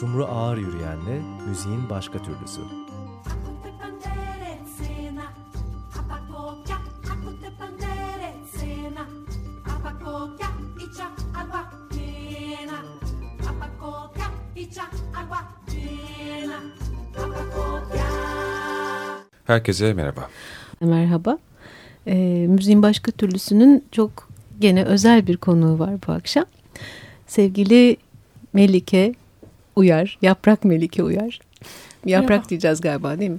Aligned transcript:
Sumru 0.00 0.26
Ağır 0.26 0.56
Yürüyen'le 0.56 1.22
müziğin 1.48 1.90
başka 1.90 2.18
türlüsü. 2.18 2.60
Herkese 19.46 19.94
merhaba. 19.94 20.28
Merhaba. 20.80 21.38
E, 22.06 22.14
müziğin 22.48 22.82
başka 22.82 23.12
türlüsünün 23.12 23.84
çok 23.92 24.28
gene 24.60 24.84
özel 24.84 25.26
bir 25.26 25.36
konuğu 25.36 25.78
var 25.78 25.94
bu 26.06 26.12
akşam. 26.12 26.44
Sevgili 27.26 27.96
Melike 28.52 29.14
Uyar, 29.76 30.18
Yaprak 30.22 30.64
Melike 30.64 31.02
Uyar. 31.02 31.40
Yaprak 32.04 32.28
Merhaba. 32.30 32.48
diyeceğiz 32.48 32.80
galiba 32.80 33.18
değil 33.18 33.30
mi? 33.30 33.38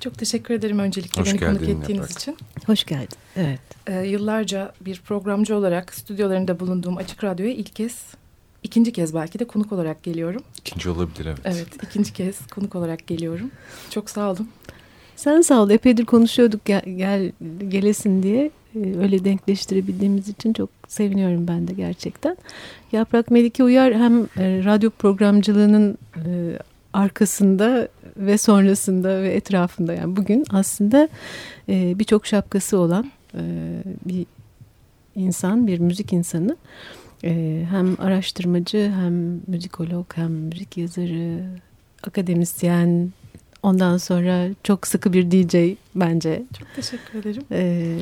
Çok 0.00 0.18
teşekkür 0.18 0.54
ederim 0.54 0.78
öncelikle 0.78 1.20
Hoş 1.20 1.32
beni 1.32 1.40
konuk 1.40 1.62
ettiğiniz 1.62 1.88
Yaprak. 1.88 2.10
için. 2.10 2.36
Hoş 2.66 2.84
geldin. 2.84 3.18
Evet. 3.36 3.60
Ee, 3.86 4.06
yıllarca 4.06 4.72
bir 4.80 5.00
programcı 5.00 5.56
olarak 5.56 5.94
stüdyolarında 5.94 6.60
bulunduğum 6.60 6.96
Açık 6.96 7.24
Radyo'ya 7.24 7.52
ilk 7.52 7.76
kez, 7.76 8.04
ikinci 8.62 8.92
kez 8.92 9.14
belki 9.14 9.38
de 9.38 9.44
konuk 9.44 9.72
olarak 9.72 10.02
geliyorum. 10.02 10.42
İkinci 10.58 10.88
olabilir 10.90 11.26
evet. 11.26 11.38
Evet, 11.44 11.68
ikinci 11.82 12.12
kez 12.12 12.46
konuk 12.46 12.74
olarak 12.74 13.06
geliyorum. 13.06 13.50
Çok 13.90 14.10
sağ 14.10 14.30
olun. 14.30 14.48
Sen 15.16 15.40
sağ 15.40 15.62
ol. 15.62 15.70
Epeydir 15.70 16.04
konuşuyorduk 16.04 16.64
gel, 16.64 16.82
gel 16.96 17.32
gelesin 17.68 18.22
diye. 18.22 18.50
Ee, 18.76 18.98
öyle 18.98 19.24
denkleştirebildiğimiz 19.24 20.28
için 20.28 20.52
çok 20.52 20.70
seviniyorum 20.88 21.48
ben 21.48 21.68
de 21.68 21.72
gerçekten. 21.72 22.36
Yaprak 22.92 23.30
Melike 23.30 23.64
Uyar 23.64 23.94
hem 23.94 24.22
e, 24.22 24.64
radyo 24.64 24.90
programcılığının 24.90 25.98
e, 26.16 26.58
arkasında 26.92 27.88
ve 28.16 28.38
sonrasında 28.38 29.22
ve 29.22 29.34
etrafında 29.34 29.94
yani 29.94 30.16
bugün 30.16 30.44
aslında 30.50 31.08
e, 31.68 31.98
birçok 31.98 32.26
şapkası 32.26 32.78
olan 32.78 33.10
bir 34.04 34.26
insan, 35.14 35.66
bir 35.66 35.78
müzik 35.78 36.12
insanı. 36.12 36.56
Hem 37.70 37.96
araştırmacı 38.00 38.92
hem 39.00 39.40
müzikolog 39.46 40.06
hem 40.14 40.30
müzik 40.32 40.76
yazarı, 40.76 41.40
akademisyen, 42.02 43.12
Ondan 43.66 43.96
sonra 43.96 44.48
çok 44.62 44.86
sıkı 44.86 45.12
bir 45.12 45.30
DJ 45.30 45.76
bence. 45.94 46.42
Çok 46.58 46.74
teşekkür 46.74 47.18
ederim. 47.18 47.42
Ee, 47.52 47.98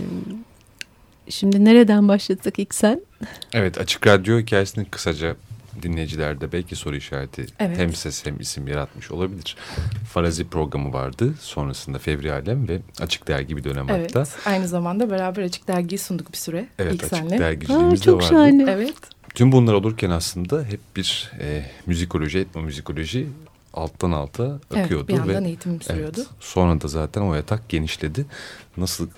şimdi 1.28 1.64
nereden 1.64 2.08
başladık 2.08 2.54
ilk 2.58 2.74
sen? 2.74 3.00
Evet 3.52 3.78
Açık 3.78 4.06
Radyo 4.06 4.38
hikayesini 4.38 4.84
kısaca 4.84 5.36
dinleyicilerde 5.82 6.52
belki 6.52 6.76
soru 6.76 6.96
işareti 6.96 7.46
evet. 7.58 7.78
hem 7.78 7.94
ses 7.94 8.26
hem 8.26 8.40
isim 8.40 8.68
yaratmış 8.68 9.10
olabilir. 9.10 9.56
Farazi 10.12 10.48
programı 10.48 10.92
vardı. 10.92 11.34
Sonrasında 11.40 11.98
Fevri 11.98 12.32
Alem 12.32 12.68
ve 12.68 12.80
Açık 13.00 13.28
Dergi 13.28 13.56
bir 13.56 13.64
dönem 13.64 13.86
evet, 13.90 14.16
hatta. 14.16 14.50
Aynı 14.50 14.68
zamanda 14.68 15.10
beraber 15.10 15.42
Açık 15.42 15.68
Dergi'yi 15.68 15.98
sunduk 15.98 16.32
bir 16.32 16.38
süre. 16.38 16.68
Evet 16.78 16.94
ilk 16.94 17.04
Açık 17.04 17.16
senle. 17.18 17.38
Dergiciliğimiz 17.38 18.00
Aa, 18.00 18.04
çok 18.04 18.20
de 18.20 18.24
vardı. 18.24 18.34
Şahane. 18.34 18.70
Evet. 18.70 18.94
Tüm 19.34 19.52
bunlar 19.52 19.72
olurken 19.72 20.10
aslında 20.10 20.64
hep 20.64 20.80
bir 20.96 21.32
e, 21.40 21.64
müzikoloji, 21.86 22.38
etnomüzikoloji 22.38 23.26
alttan 23.74 24.12
alta 24.12 24.60
akıyordu. 24.70 24.94
Evet, 24.94 25.08
bir 25.08 25.14
yandan 25.14 25.44
ve, 25.44 25.48
eğitim 25.48 25.82
sürüyordu. 25.82 26.20
Evet, 26.20 26.28
sonra 26.40 26.80
da 26.80 26.88
zaten 26.88 27.20
o 27.20 27.34
yatak 27.34 27.68
genişledi. 27.68 28.26
Nasıl 28.76 29.08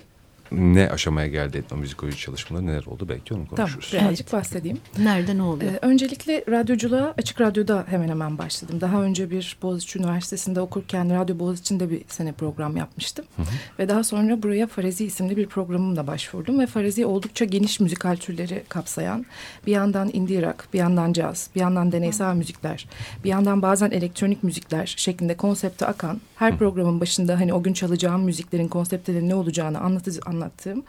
ne 0.51 0.89
aşamaya 0.89 1.27
geldi 1.27 1.57
etnomüzikoloji 1.57 2.17
çalışmaları 2.17 2.67
neler 2.67 2.85
oldu 2.85 3.09
belki 3.09 3.33
onu 3.33 3.47
konuşuruz. 3.47 3.89
Tamam 3.91 4.05
birazcık 4.05 4.27
evet. 4.27 4.33
bahsedeyim. 4.33 4.77
Nerede 4.97 5.37
ne 5.37 5.41
oluyor? 5.41 5.71
Ee, 5.71 5.79
öncelikle 5.81 6.43
radyoculuğa 6.49 7.13
Açık 7.17 7.41
Radyo'da 7.41 7.85
hemen 7.89 8.09
hemen 8.09 8.37
başladım. 8.37 8.81
Daha 8.81 9.03
önce 9.03 9.31
bir 9.31 9.57
Boğaziçi 9.61 9.99
Üniversitesi'nde 9.99 10.61
okurken 10.61 11.19
Radyo 11.19 11.39
Boğaziçi'nde 11.39 11.89
bir 11.89 12.01
sene 12.07 12.31
program 12.31 12.77
yapmıştım. 12.77 13.25
Hı 13.35 13.41
hı. 13.41 13.45
Ve 13.79 13.89
daha 13.89 14.03
sonra 14.03 14.43
buraya 14.43 14.67
Farezi 14.67 15.05
isimli 15.05 15.37
bir 15.37 15.47
programımla 15.47 16.07
başvurdum. 16.07 16.59
Ve 16.59 16.65
Farezi 16.65 17.05
oldukça 17.05 17.45
geniş 17.45 17.79
müzikal 17.79 18.15
türleri 18.15 18.63
kapsayan 18.69 19.25
bir 19.67 19.71
yandan 19.71 20.09
indie 20.13 20.41
rock, 20.41 20.73
bir 20.73 20.79
yandan 20.79 21.13
caz, 21.13 21.49
bir 21.55 21.59
yandan 21.59 21.91
deneysel 21.91 22.31
hı. 22.31 22.35
müzikler, 22.35 22.89
bir 23.23 23.29
yandan 23.29 23.61
bazen 23.61 23.91
elektronik 23.91 24.43
müzikler 24.43 24.93
şeklinde 24.97 25.37
konsepte 25.37 25.85
akan 25.85 26.21
her 26.35 26.51
hı. 26.51 26.57
programın 26.57 26.99
başında 26.99 27.39
hani 27.39 27.53
o 27.53 27.63
gün 27.63 27.73
çalacağım 27.73 28.23
müziklerin 28.23 28.67
konseptlerinin 28.67 29.29
ne 29.29 29.35
olacağını 29.35 29.79
anlatıcı 29.79 30.19
anlattığım 30.37 30.83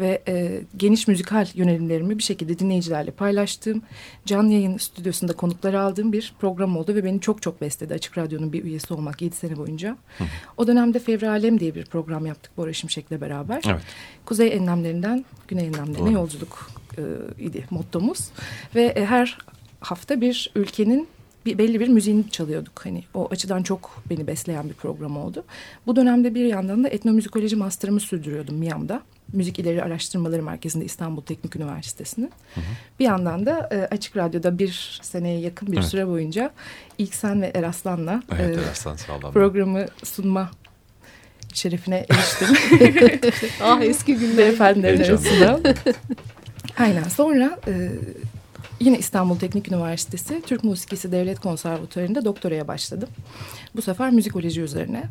ve 0.00 0.22
e, 0.28 0.60
geniş 0.76 1.08
müzikal 1.08 1.46
yönelimlerimi 1.54 2.18
bir 2.18 2.22
şekilde 2.22 2.58
dinleyicilerle 2.58 3.10
paylaştığım, 3.10 3.82
canlı 4.26 4.52
yayın 4.52 4.76
stüdyosunda 4.76 5.32
konukları 5.32 5.80
aldığım 5.80 6.12
bir 6.12 6.34
program 6.40 6.76
oldu 6.76 6.94
ve 6.94 7.04
beni 7.04 7.20
çok 7.20 7.42
çok 7.42 7.60
besledi. 7.60 7.94
Açık 7.94 8.18
Radyo'nun 8.18 8.52
bir 8.52 8.64
üyesi 8.64 8.94
olmak 8.94 9.22
yedi 9.22 9.36
sene 9.36 9.56
boyunca. 9.56 9.96
Hı. 10.18 10.24
O 10.56 10.66
dönemde 10.66 10.98
Fevri 10.98 11.28
Alem 11.28 11.60
diye 11.60 11.74
bir 11.74 11.84
program 11.84 12.26
yaptık 12.26 12.56
Bora 12.56 12.72
Şimşek'le 12.72 13.20
beraber. 13.20 13.62
Evet. 13.66 13.82
Kuzey 14.24 14.52
enlemlerinden 14.52 15.24
güney 15.48 15.66
enlemlerine 15.66 15.98
Doğru. 15.98 16.12
yolculuk 16.12 16.70
e, 16.98 17.02
idi 17.44 17.64
mottomuz. 17.70 18.28
Ve 18.74 18.84
e, 18.84 19.04
her 19.04 19.38
hafta 19.80 20.20
bir 20.20 20.52
ülkenin 20.54 21.08
bir, 21.46 21.58
belli 21.58 21.80
bir 21.80 21.88
müziğini 21.88 22.30
çalıyorduk. 22.30 22.86
Hani 22.86 23.04
o 23.14 23.28
açıdan 23.30 23.62
çok 23.62 24.02
beni 24.10 24.26
besleyen 24.26 24.68
bir 24.68 24.74
program 24.74 25.16
oldu. 25.16 25.44
Bu 25.86 25.96
dönemde 25.96 26.34
bir 26.34 26.44
yandan 26.44 26.84
da 26.84 26.88
etnomüzikoloji 26.88 27.56
master'ımı 27.56 28.00
sürdürüyordum 28.00 28.56
MİAM'da. 28.56 29.02
Müzik 29.32 29.58
İleri 29.58 29.82
Araştırmaları 29.82 30.42
Merkezi'nde 30.42 30.84
İstanbul 30.84 31.22
Teknik 31.22 31.56
Üniversitesi'nin. 31.56 32.30
Bir 33.00 33.04
yandan 33.04 33.46
da 33.46 33.68
e, 33.72 33.94
Açık 33.94 34.16
Radyo'da 34.16 34.58
bir 34.58 35.00
seneye 35.02 35.40
yakın 35.40 35.72
bir 35.72 35.76
evet. 35.76 35.86
süre 35.86 36.06
boyunca 36.06 36.50
İlk 36.98 37.14
Sen 37.14 37.42
ve 37.42 37.52
Eraslan'la 37.54 38.22
evet, 38.38 38.58
e, 38.58 38.60
Eraslan 38.60 38.96
programı 39.32 39.86
sunma 40.04 40.50
şerefine 41.54 42.06
eriştim. 42.10 42.48
ah 43.62 43.80
eski 43.80 44.14
günler. 44.14 44.38
Beyefendilerin 44.38 45.02
arasında. 45.02 45.60
Aynen 46.78 47.02
sonra 47.02 47.58
e, 47.66 47.90
Yine 48.80 48.98
İstanbul 48.98 49.38
Teknik 49.38 49.68
Üniversitesi 49.68 50.42
Türk 50.46 50.64
Musikisi 50.64 51.12
Devlet 51.12 51.40
Konservatuarı'nda 51.40 52.24
doktoraya 52.24 52.68
başladım. 52.68 53.08
Bu 53.76 53.82
sefer 53.82 54.10
müzikoloji 54.10 54.60
üzerine. 54.60 55.02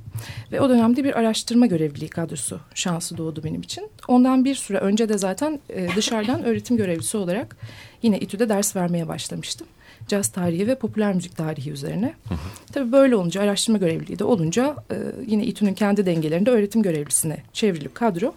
Ve 0.52 0.62
o 0.62 0.70
dönemde 0.70 1.04
bir 1.04 1.20
araştırma 1.20 1.66
görevliliği 1.66 2.10
kadrosu 2.10 2.60
şansı 2.76 3.18
doğdu 3.18 3.44
benim 3.44 3.62
için. 3.62 3.90
Ondan 4.08 4.46
bir 4.46 4.56
süre 4.56 4.78
önce 4.78 5.10
de 5.10 5.18
zaten 5.18 5.60
e, 5.70 5.88
dışarıdan 5.96 6.44
öğretim 6.44 6.78
görevlisi 6.78 7.18
olarak 7.18 7.58
yine 8.02 8.20
İTÜ'de 8.20 8.50
ders 8.50 8.76
vermeye 8.76 9.08
başlamıştım. 9.08 9.68
Caz 10.08 10.28
tarihi 10.28 10.68
ve 10.68 10.76
popüler 10.76 11.14
müzik 11.14 11.38
tarihi 11.38 11.72
üzerine. 11.72 12.14
Hı 12.28 12.34
hı. 12.34 12.38
Tabii 12.74 12.92
böyle 12.92 13.16
olunca 13.16 13.42
araştırma 13.42 13.78
görevliliği 13.78 14.20
de 14.20 14.24
olunca 14.24 14.76
e, 14.92 14.96
yine 15.28 15.46
İTÜ'nün 15.46 15.74
kendi 15.74 16.06
dengelerinde 16.06 16.52
öğretim 16.52 16.82
görevlisine 16.82 17.38
çevrilip 17.54 17.96
kadro 17.96 18.34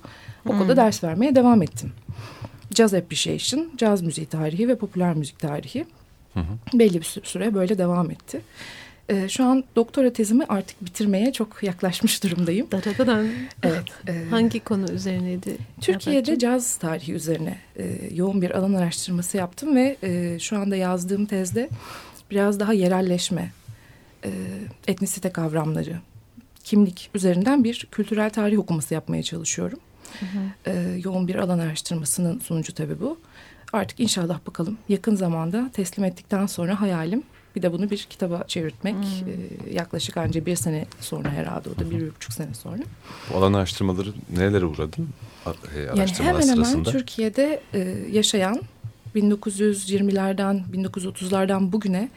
okulda 0.46 0.68
hmm. 0.68 0.76
ders 0.76 1.04
vermeye 1.04 1.34
devam 1.34 1.62
ettim. 1.62 1.92
Jazz 2.74 2.94
Appreciation, 2.94 3.70
caz 3.76 4.02
müziği 4.02 4.26
tarihi 4.26 4.68
ve 4.68 4.76
popüler 4.76 5.14
müzik 5.14 5.38
tarihi. 5.38 5.86
Hı 6.34 6.40
hı. 6.40 6.78
Belli 6.78 7.00
bir 7.00 7.20
süre 7.22 7.54
böyle 7.54 7.78
devam 7.78 8.10
etti. 8.10 8.40
Ee, 9.08 9.28
şu 9.28 9.44
an 9.44 9.64
doktora 9.76 10.12
tezimi 10.12 10.44
artık 10.44 10.84
bitirmeye 10.84 11.32
çok 11.32 11.62
yaklaşmış 11.62 12.24
durumdayım. 12.24 12.66
Dadadan. 12.72 13.28
Evet. 13.62 13.84
E, 14.08 14.24
Hangi 14.30 14.60
konu 14.60 14.92
üzerineydi? 14.92 15.56
Türkiye'de 15.80 16.38
caz 16.38 16.76
tarihi 16.76 17.12
üzerine 17.12 17.58
e, 17.76 17.98
yoğun 18.14 18.42
bir 18.42 18.50
alan 18.50 18.74
araştırması 18.74 19.36
yaptım 19.36 19.76
ve 19.76 19.96
e, 20.02 20.38
şu 20.38 20.58
anda 20.58 20.76
yazdığım 20.76 21.26
tezde 21.26 21.68
biraz 22.30 22.60
daha 22.60 22.72
yerelleşme, 22.72 23.52
e, 24.24 24.30
etnisite 24.86 25.30
kavramları, 25.30 25.96
kimlik 26.64 27.10
üzerinden 27.14 27.64
bir 27.64 27.88
kültürel 27.90 28.30
tarih 28.30 28.58
okuması 28.58 28.94
yapmaya 28.94 29.22
çalışıyorum. 29.22 29.78
Hı 30.20 30.26
hı. 30.26 30.70
E, 30.70 31.00
yoğun 31.04 31.28
bir 31.28 31.34
alan 31.34 31.58
araştırmasının 31.58 32.38
sonucu 32.38 32.74
tabii 32.74 33.00
bu. 33.00 33.18
Artık 33.72 34.00
inşallah 34.00 34.38
bakalım 34.46 34.78
yakın 34.88 35.16
zamanda 35.16 35.70
teslim 35.72 36.04
ettikten 36.04 36.46
sonra 36.46 36.80
hayalim 36.80 37.22
bir 37.56 37.62
de 37.62 37.72
bunu 37.72 37.90
bir 37.90 38.06
kitaba 38.10 38.44
çevirtmek 38.48 38.94
hmm. 38.94 39.70
e, 39.70 39.74
yaklaşık 39.74 40.16
anca 40.16 40.46
bir 40.46 40.56
sene 40.56 40.86
sonra 41.00 41.30
herhalde 41.30 41.68
o 41.68 41.78
da 41.78 41.90
bir, 41.90 42.00
bir 42.00 42.14
buçuk 42.14 42.32
sene 42.32 42.54
sonra. 42.54 42.82
Bu 43.32 43.36
alan 43.36 43.52
araştırmaları 43.52 44.08
nelere 44.36 44.64
uğradın? 44.64 45.08
E, 45.76 45.80
yani 45.80 46.10
hemen 46.18 46.40
sırasında? 46.40 46.70
hemen 46.70 46.84
Türkiye'de 46.84 47.60
e, 47.74 47.78
yaşayan 48.12 48.60
1920'lerden 49.16 50.62
1930'lardan 50.72 51.72
bugüne 51.72 52.08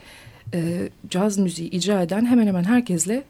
e, 0.54 0.90
caz 1.10 1.38
müziği 1.38 1.70
icra 1.70 2.02
eden 2.02 2.26
hemen 2.26 2.48
hemen 2.48 2.64
herkesle 2.64 3.24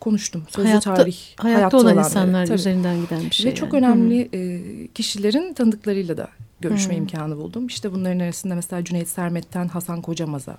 konuştum. 0.00 0.42
Sözlü 0.48 0.68
hayatta, 0.68 0.94
tarih. 0.94 1.16
Hayatta, 1.36 1.58
hayatta 1.58 1.76
olan 1.76 1.98
insanlar 1.98 2.46
tabii. 2.46 2.54
üzerinden 2.54 3.00
giden 3.00 3.20
bir 3.24 3.30
şey. 3.30 3.44
Ve 3.46 3.48
yani. 3.48 3.58
çok 3.58 3.74
önemli 3.74 4.28
e, 4.32 4.86
kişilerin 4.86 5.54
tanıdıklarıyla 5.54 6.16
da 6.16 6.28
görüşme 6.60 6.94
hmm. 6.94 7.02
imkanı 7.02 7.36
buldum. 7.36 7.66
İşte 7.66 7.92
bunların 7.92 8.18
arasında 8.18 8.54
mesela 8.54 8.84
Cüneyt 8.84 9.08
Sermet'ten 9.08 9.68
Hasan 9.68 10.02
Kocamaz'a, 10.02 10.56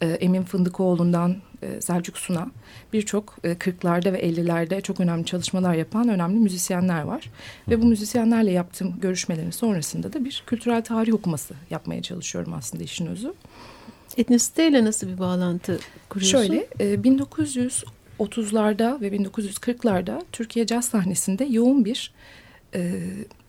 e, 0.00 0.06
Emin 0.06 0.42
Fındıkoğlu'ndan 0.42 1.36
e, 1.62 1.80
Selçuk 1.80 2.18
Sun'a 2.18 2.50
birçok 2.92 3.36
e, 3.44 3.52
40'larda 3.52 4.12
ve 4.12 4.28
50'lerde 4.28 4.80
çok 4.82 5.00
önemli 5.00 5.24
çalışmalar 5.24 5.74
yapan 5.74 6.08
önemli 6.08 6.38
müzisyenler 6.38 7.02
var. 7.02 7.30
Ve 7.68 7.82
bu 7.82 7.86
müzisyenlerle 7.86 8.50
yaptığım 8.50 9.00
görüşmelerin 9.00 9.50
sonrasında 9.50 10.12
da 10.12 10.24
bir 10.24 10.42
kültürel 10.46 10.84
tarih 10.84 11.14
okuması 11.14 11.54
yapmaya 11.70 12.02
çalışıyorum 12.02 12.54
aslında 12.54 12.84
işin 12.84 13.06
özü. 13.06 13.34
Etnisiteyle 14.16 14.84
nasıl 14.84 15.08
bir 15.08 15.18
bağlantı 15.18 15.78
kuruyorsun? 16.08 16.38
Şöyle 16.38 16.68
e, 16.80 17.04
1930'larda 18.20 19.00
ve 19.00 19.08
1940'larda 19.08 20.22
Türkiye 20.32 20.66
caz 20.66 20.84
sahnesinde 20.84 21.44
yoğun 21.44 21.84
bir 21.84 22.12
e, 22.74 23.00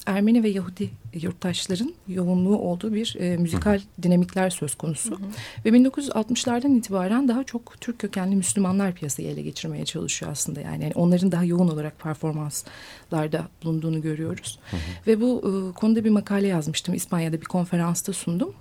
Ermeni 0.05 0.43
ve 0.43 0.49
Yahudi 0.49 0.89
yurttaşların 1.13 1.93
yoğunluğu 2.07 2.57
olduğu 2.57 2.93
bir 2.93 3.15
e, 3.19 3.37
müzikal 3.37 3.81
dinamikler 4.01 4.49
söz 4.49 4.75
konusu. 4.75 5.11
Hı 5.11 5.15
hı. 5.15 5.29
Ve 5.65 5.69
1960'lardan 5.69 6.77
itibaren 6.77 7.27
daha 7.27 7.43
çok 7.43 7.81
Türk 7.81 7.99
kökenli 7.99 8.35
Müslümanlar 8.35 8.93
piyasayı 8.93 9.29
ele 9.29 9.41
geçirmeye 9.41 9.85
çalışıyor 9.85 10.31
aslında. 10.31 10.61
Yani, 10.61 10.83
yani 10.83 10.93
onların 10.95 11.31
daha 11.31 11.43
yoğun 11.43 11.67
olarak 11.67 11.99
performanslarda 11.99 13.47
bulunduğunu 13.63 14.01
görüyoruz. 14.01 14.59
Hı 14.71 14.77
hı. 14.77 14.81
Ve 15.07 15.21
bu 15.21 15.37
e, 15.37 15.79
konuda 15.79 16.03
bir 16.03 16.09
makale 16.09 16.47
yazmıştım. 16.47 16.95
İspanya'da 16.95 17.41
bir 17.41 17.45
konferansta 17.45 18.13
sundum. 18.13 18.53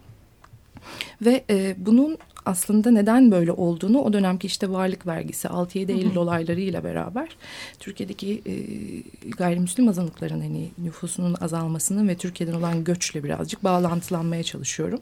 Ve 1.22 1.44
e, 1.50 1.75
bunun 1.78 2.19
aslında 2.49 2.91
neden 2.91 3.31
böyle 3.31 3.53
olduğunu 3.53 4.00
o 4.00 4.12
dönemki 4.12 4.47
işte 4.47 4.71
varlık 4.71 5.06
vergisi 5.06 5.49
6-7 5.49 5.93
Eylül 5.93 6.17
olaylarıyla 6.17 6.85
beraber 6.85 7.29
Türkiye'deki 7.79 8.43
e, 8.47 8.55
gayrimüslim 9.31 9.89
azınlıkların 9.89 10.41
hani 10.41 10.69
nüfusunun 10.79 11.37
azalmasının 11.41 12.09
ve 12.09 12.17
Türkiye'den 12.17 12.55
olan 12.55 12.85
göçle 12.85 13.25
birazcık 13.25 13.65
bağlantılanmaya 13.65 14.43
çalışıyorum. 14.43 15.00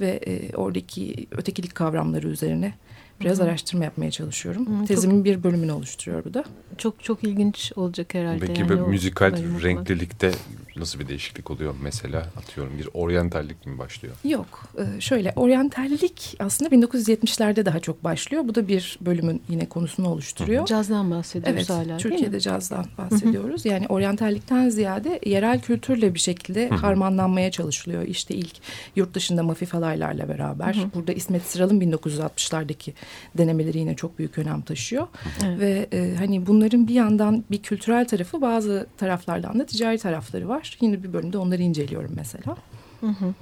Ve 0.00 0.20
e, 0.26 0.56
oradaki 0.56 1.26
ötekilik 1.30 1.74
kavramları 1.74 2.28
üzerine 2.28 2.74
Biraz 3.20 3.38
Hı 3.38 3.42
-hı. 3.42 3.44
araştırma 3.44 3.84
yapmaya 3.84 4.10
çalışıyorum. 4.10 4.82
Hı, 4.82 4.86
Tezimin 4.86 5.16
çok, 5.16 5.24
bir 5.24 5.42
bölümünü 5.42 5.72
oluşturuyor 5.72 6.24
bu 6.24 6.34
da. 6.34 6.44
Çok 6.78 7.04
çok 7.04 7.24
ilginç 7.24 7.72
olacak 7.76 8.14
herhalde. 8.14 8.46
Peki 8.46 8.60
yani 8.60 8.80
müzikal 8.80 9.32
renklilikte 9.62 10.32
nasıl 10.76 11.00
bir 11.00 11.08
değişiklik 11.08 11.50
oluyor 11.50 11.74
mesela? 11.82 12.26
Atıyorum 12.36 12.78
bir 12.78 12.88
oryantallik 12.94 13.66
mi 13.66 13.78
başlıyor? 13.78 14.14
Yok. 14.24 14.62
E, 14.78 15.00
şöyle 15.00 15.32
oryantallik 15.36 16.36
aslında 16.38 16.76
1970'lerde 16.76 17.66
daha 17.66 17.80
çok 17.80 18.04
başlıyor. 18.04 18.48
Bu 18.48 18.54
da 18.54 18.68
bir 18.68 18.98
bölümün 19.00 19.42
yine 19.48 19.68
konusunu 19.68 20.08
oluşturuyor. 20.08 20.60
Hı 20.60 20.64
-hı. 20.64 20.68
Cazdan 20.68 21.10
bahsediyoruz 21.10 21.70
evet, 21.70 21.70
hala 21.70 21.96
Türkiye'de 21.96 22.40
cazdan 22.40 22.86
bahsediyoruz. 22.98 23.64
Hı 23.64 23.68
-hı. 23.68 23.72
Yani 23.72 23.86
oryantallikten 23.88 24.68
ziyade 24.68 25.20
yerel 25.26 25.60
kültürle 25.60 26.14
bir 26.14 26.20
şekilde 26.20 26.70
Hı 26.70 26.74
-hı. 26.74 26.76
harmanlanmaya 26.76 27.50
çalışılıyor. 27.50 28.02
İşte 28.02 28.34
ilk 28.34 28.56
yurt 28.96 29.14
dışında 29.14 29.42
mafifalaylarla 29.42 30.28
beraber. 30.28 30.74
Hı 30.74 30.78
-hı. 30.78 30.94
Burada 30.94 31.12
İsmet 31.12 31.42
Sıral'ın 31.42 31.80
1960'lardaki 31.80 32.92
denemeleri 33.38 33.78
yine 33.78 33.96
çok 33.96 34.18
büyük 34.18 34.38
önem 34.38 34.60
taşıyor. 34.60 35.06
Evet. 35.44 35.60
Ve 35.60 35.86
e, 35.92 36.14
hani 36.18 36.46
bunların 36.46 36.88
bir 36.88 36.94
yandan 36.94 37.44
bir 37.50 37.62
kültürel 37.62 38.08
tarafı 38.08 38.40
bazı 38.40 38.86
taraflardan 38.96 39.58
da 39.58 39.66
ticari 39.66 39.98
tarafları 39.98 40.48
var. 40.48 40.78
Yine 40.80 41.02
bir 41.02 41.12
bölümde 41.12 41.38
onları 41.38 41.62
inceliyorum 41.62 42.12
mesela. 42.16 42.56
Hı 43.00 43.06
hı. 43.06 43.34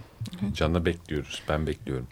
Can'la 0.54 0.84
bekliyoruz. 0.84 1.42
Ben 1.48 1.66
bekliyorum. 1.66 2.06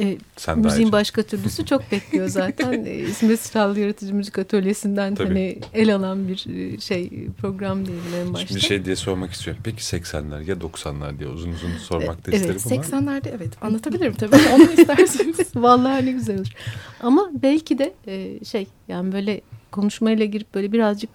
E, 0.00 0.18
Sen 0.36 0.58
müziğin 0.58 0.92
başka 0.92 1.22
türlüsü 1.22 1.66
çok 1.66 1.92
bekliyor 1.92 2.28
zaten. 2.28 2.72
e, 2.86 2.94
İsmet 2.94 3.40
Sırallı 3.40 3.80
Yaratıcı 3.80 4.14
Müzik 4.14 4.38
Atölyesi'nden 4.38 5.14
Tabii. 5.14 5.28
hani 5.28 5.58
el 5.74 5.94
alan 5.94 6.28
bir 6.28 6.46
e, 6.74 6.80
şey 6.80 7.10
program 7.40 7.86
diyelim 7.86 8.04
en 8.20 8.34
başta. 8.34 8.46
Şimdi 8.46 8.60
şey 8.60 8.84
diye 8.84 8.96
sormak 8.96 9.32
istiyorum. 9.32 9.62
Peki 9.64 9.82
80'ler 9.82 10.44
ya 10.44 10.54
90'lar 10.54 11.18
diye 11.18 11.28
uzun 11.28 11.52
uzun 11.52 11.70
sormak 11.70 12.26
da 12.26 12.30
isterim 12.32 12.56
evet, 12.72 12.92
ama. 12.92 13.04
80'lerde 13.04 13.28
evet 13.36 13.62
anlatabilirim 13.62 14.14
tabii. 14.14 14.36
Onu 14.54 14.62
isterseniz. 14.62 15.38
Vallahi 15.56 16.06
ne 16.06 16.12
güzel 16.12 16.38
olur. 16.38 16.52
Ama 17.00 17.30
belki 17.42 17.78
de 17.78 17.94
e, 18.06 18.44
şey 18.44 18.66
yani 18.88 19.12
böyle 19.12 19.40
konuşmayla 19.70 20.24
girip 20.24 20.54
böyle 20.54 20.72
birazcık 20.72 21.10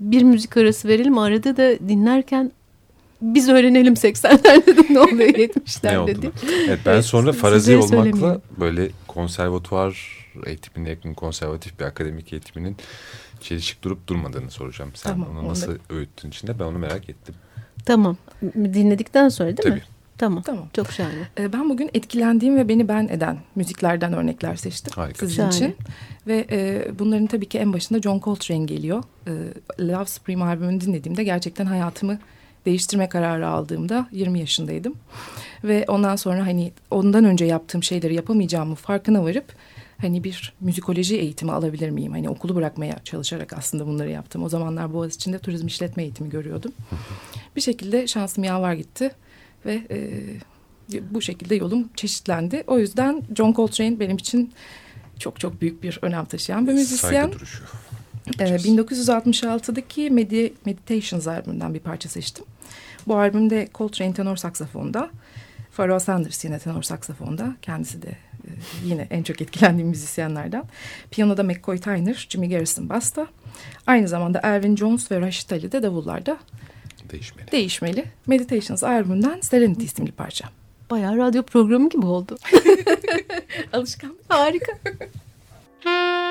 bir 0.00 0.22
müzik 0.22 0.56
arası 0.56 0.88
verelim. 0.88 1.18
Arada 1.18 1.56
da 1.56 1.88
dinlerken 1.88 2.52
biz 3.24 3.48
öğrenelim 3.48 3.94
80'lerde 3.94 4.76
de 4.76 4.94
ne 4.94 5.00
oluyor 5.00 5.28
70'lerde 5.28 6.22
diye. 6.22 6.32
Evet 6.68 6.80
ben 6.86 7.00
sonra 7.00 7.32
farazi 7.32 7.76
olmakla 7.76 8.40
böyle 8.60 8.90
konservatuvar 9.08 10.24
eğitimine 10.46 10.90
yakın 10.90 11.14
konservatif 11.14 11.80
bir 11.80 11.84
akademik 11.84 12.32
eğitiminin 12.32 12.76
çelişik 13.40 13.84
durup 13.84 14.06
durmadığını 14.06 14.50
soracağım. 14.50 14.90
Sen 14.94 15.10
tamam, 15.10 15.28
onu 15.36 15.48
nasıl 15.48 15.72
onda... 15.72 15.80
öğüttün 15.90 16.28
içinde 16.28 16.58
ben 16.58 16.64
onu 16.64 16.78
merak 16.78 17.08
ettim. 17.08 17.34
Tamam 17.84 18.16
dinledikten 18.54 19.28
sonra 19.28 19.48
değil 19.48 19.62
Tabii. 19.62 19.74
mi? 19.74 19.82
Tamam. 20.18 20.42
Tamam. 20.42 20.68
Çok 20.72 20.92
şahane. 20.92 21.28
Ee, 21.38 21.52
ben 21.52 21.70
bugün 21.70 21.90
etkilendiğim 21.94 22.56
ve 22.56 22.68
beni 22.68 22.88
ben 22.88 23.08
eden 23.08 23.38
müziklerden 23.54 24.12
örnekler 24.12 24.56
seçtim. 24.56 24.92
Harika. 24.96 25.18
Sizin 25.18 25.36
şahane. 25.36 25.54
için. 25.54 25.76
Ve 26.26 26.46
e, 26.50 26.86
bunların 26.98 27.26
tabii 27.26 27.48
ki 27.48 27.58
en 27.58 27.72
başında 27.72 28.02
John 28.02 28.20
Coltrane 28.20 28.64
geliyor. 28.64 29.02
E, 29.26 29.32
Love 29.80 30.06
Supreme 30.06 30.44
albümünü 30.44 30.80
dinlediğimde 30.80 31.24
gerçekten 31.24 31.66
hayatımı 31.66 32.18
değiştirme 32.66 33.08
kararı 33.08 33.48
aldığımda 33.48 34.08
20 34.12 34.40
yaşındaydım. 34.40 34.94
Ve 35.64 35.84
ondan 35.88 36.16
sonra 36.16 36.46
hani 36.46 36.72
ondan 36.90 37.24
önce 37.24 37.44
yaptığım 37.44 37.82
şeyleri 37.82 38.14
yapamayacağımı 38.14 38.74
farkına 38.74 39.24
varıp 39.24 39.44
hani 40.00 40.24
bir 40.24 40.52
müzikoloji 40.60 41.16
eğitimi 41.16 41.52
alabilir 41.52 41.90
miyim? 41.90 42.12
Hani 42.12 42.28
okulu 42.28 42.54
bırakmaya 42.54 42.98
çalışarak 43.04 43.52
aslında 43.52 43.86
bunları 43.86 44.10
yaptım. 44.10 44.42
O 44.42 44.48
zamanlar 44.48 44.94
Boğaziçi'nde 44.94 45.38
turizm 45.38 45.66
işletme 45.66 46.02
eğitimi 46.02 46.30
görüyordum. 46.30 46.72
Bir 47.56 47.60
şekilde 47.60 48.06
şansım 48.06 48.44
yaver 48.44 48.74
gitti 48.74 49.10
ve 49.66 49.82
e, 49.90 50.10
bu 51.10 51.22
şekilde 51.22 51.54
yolum 51.54 51.88
çeşitlendi. 51.96 52.64
O 52.66 52.78
yüzden 52.78 53.22
John 53.36 53.52
Coltrane 53.52 54.00
benim 54.00 54.16
için 54.16 54.52
çok 55.18 55.40
çok 55.40 55.60
büyük 55.60 55.82
bir 55.82 55.98
önem 56.02 56.24
taşıyan 56.24 56.66
bir 56.66 56.72
müzisyen. 56.72 57.10
Saygı 57.10 57.32
duruşu. 57.32 57.64
Ee, 58.38 58.44
1966'daki 58.44 60.10
Medi 60.10 60.54
Meditations 60.64 61.26
albümünden 61.26 61.74
bir 61.74 61.80
parça 61.80 62.08
seçtim. 62.08 62.44
Bu 63.06 63.16
albümde 63.16 63.68
Coltrane 63.74 64.14
tenor 64.14 64.36
saksafonda, 64.36 65.10
Pharoah 65.76 66.00
Sanders 66.00 66.44
yine 66.44 66.58
tenor 66.58 66.82
saksafonda. 66.82 67.56
Kendisi 67.62 68.02
de 68.02 68.08
e, 68.08 68.50
yine 68.84 69.06
en 69.10 69.22
çok 69.22 69.40
etkilendiğim 69.40 69.88
müzisyenlerden. 69.88 70.64
Piyanoda 71.10 71.42
McCoy 71.42 71.78
Tyner, 71.78 72.26
Jimmy 72.30 72.48
Garrison 72.48 72.88
basta. 72.88 73.26
Aynı 73.86 74.08
zamanda 74.08 74.40
Elvin 74.44 74.76
Jones 74.76 75.12
ve 75.12 75.20
Rashid 75.20 75.50
Ali 75.50 75.72
de 75.72 75.82
davullarda. 75.82 76.38
Değişmeli. 77.10 77.52
Değişmeli. 77.52 78.04
Meditations 78.26 78.84
albümünden 78.84 79.40
Serenity 79.40 79.84
isimli 79.84 80.12
parça. 80.12 80.48
Bayağı 80.90 81.16
radyo 81.16 81.42
programı 81.42 81.88
gibi 81.88 82.06
oldu. 82.06 82.38
Alışkanlık. 83.72 84.20
Harika. 84.28 84.72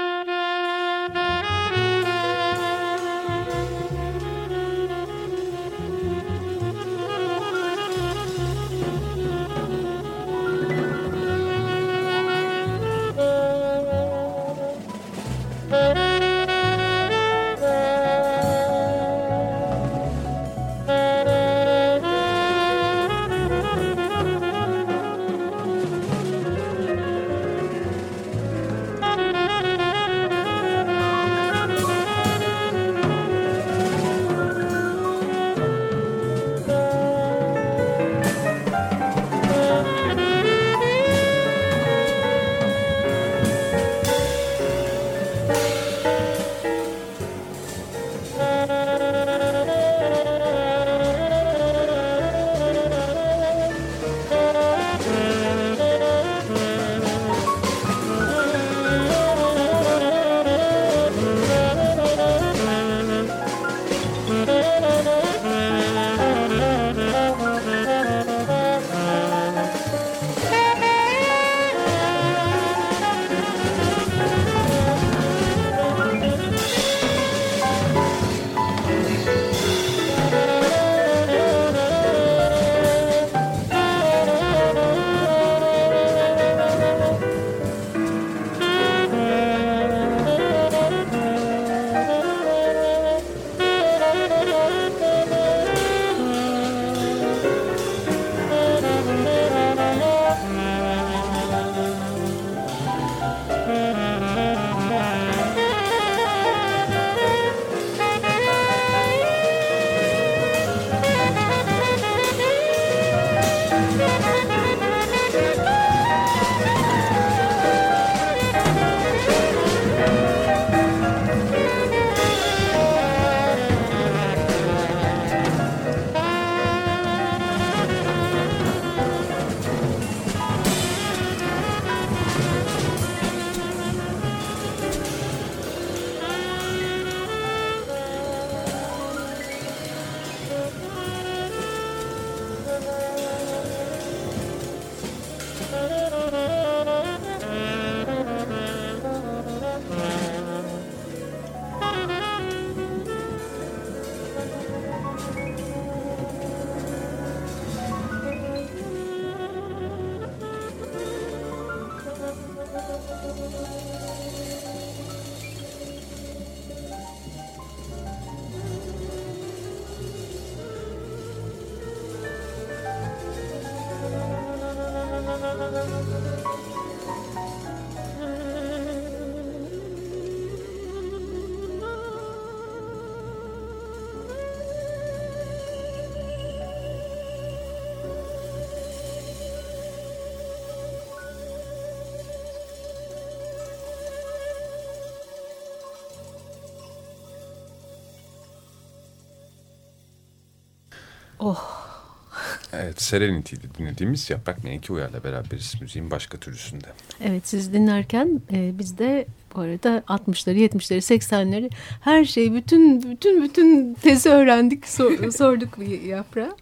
Evet 202.94 203.02
Serenity'di 203.02 203.68
dinlediğimiz 203.78 204.30
Yaprak 204.30 204.64
Menki 204.64 204.94
Uyar'la 204.94 205.24
beraberiz 205.24 205.82
müziğin 205.82 206.12
başka 206.12 206.38
türlüsünde. 206.38 206.86
Evet 207.24 207.48
siz 207.48 207.74
dinlerken 207.74 208.42
e, 208.52 208.72
biz 208.80 208.98
de 208.98 209.28
bu 209.56 209.62
arada 209.62 210.04
60'ları 210.08 210.58
70'leri 210.58 210.98
80'leri 210.98 211.70
her 212.02 212.26
şey 212.26 212.54
bütün 212.54 213.12
bütün 213.12 213.44
bütün 213.44 213.94
tezi 213.94 214.30
öğrendik 214.30 214.88
sor, 214.88 215.32
sorduk 215.32 215.78
Yaprağa. 216.06 216.56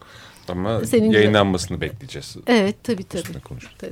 Ama 0.48 0.86
Senin 0.86 1.12
yayınlanmasını 1.12 1.78
de... 1.78 1.82
bekleyeceğiz. 1.82 2.36
Evet 2.48 2.76
tabii 2.84 3.04
tabii. 3.04 3.24
tabii. 3.78 3.92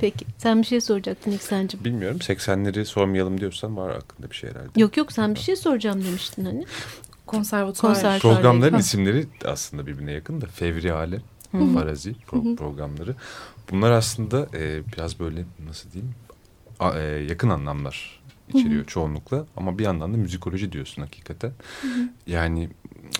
Peki 0.00 0.24
sen 0.38 0.62
bir 0.62 0.66
şey 0.66 0.80
soracaktın 0.80 1.32
İhsan'cığım. 1.32 1.84
Bilmiyorum 1.84 2.18
80'leri 2.18 2.84
sormayalım 2.84 3.40
diyorsan 3.40 3.76
var 3.76 3.90
aklında 3.90 4.30
bir 4.30 4.36
şey 4.36 4.50
herhalde. 4.50 4.80
Yok 4.80 4.96
yok 4.96 5.12
sen 5.12 5.34
bir 5.34 5.40
şey 5.40 5.56
soracağım 5.56 6.04
demiştin 6.04 6.44
hani. 6.44 6.64
Konservatuvar. 7.26 7.94
Konservatuvar. 7.94 8.34
Programların 8.34 8.78
isimleri 8.78 9.26
aslında 9.44 9.86
birbirine 9.86 10.12
yakın 10.12 10.40
da 10.40 10.46
Fevri 10.46 10.92
Alem, 10.92 11.22
Farazi 11.74 12.14
pro 12.14 12.56
programları. 12.56 13.14
Bunlar 13.70 13.90
aslında 13.90 14.48
e, 14.54 14.82
biraz 14.96 15.20
böyle 15.20 15.44
nasıl 15.66 15.90
diyeyim 15.90 16.14
a, 16.80 16.98
e, 16.98 17.02
yakın 17.02 17.48
anlamlar 17.48 18.20
içeriyor 18.48 18.80
Hı-hı. 18.80 18.86
çoğunlukla. 18.86 19.46
Ama 19.56 19.78
bir 19.78 19.84
yandan 19.84 20.12
da 20.12 20.16
müzikoloji 20.16 20.72
diyorsun 20.72 21.02
hakikaten. 21.02 21.52
Hı-hı. 21.82 22.08
Yani 22.26 22.70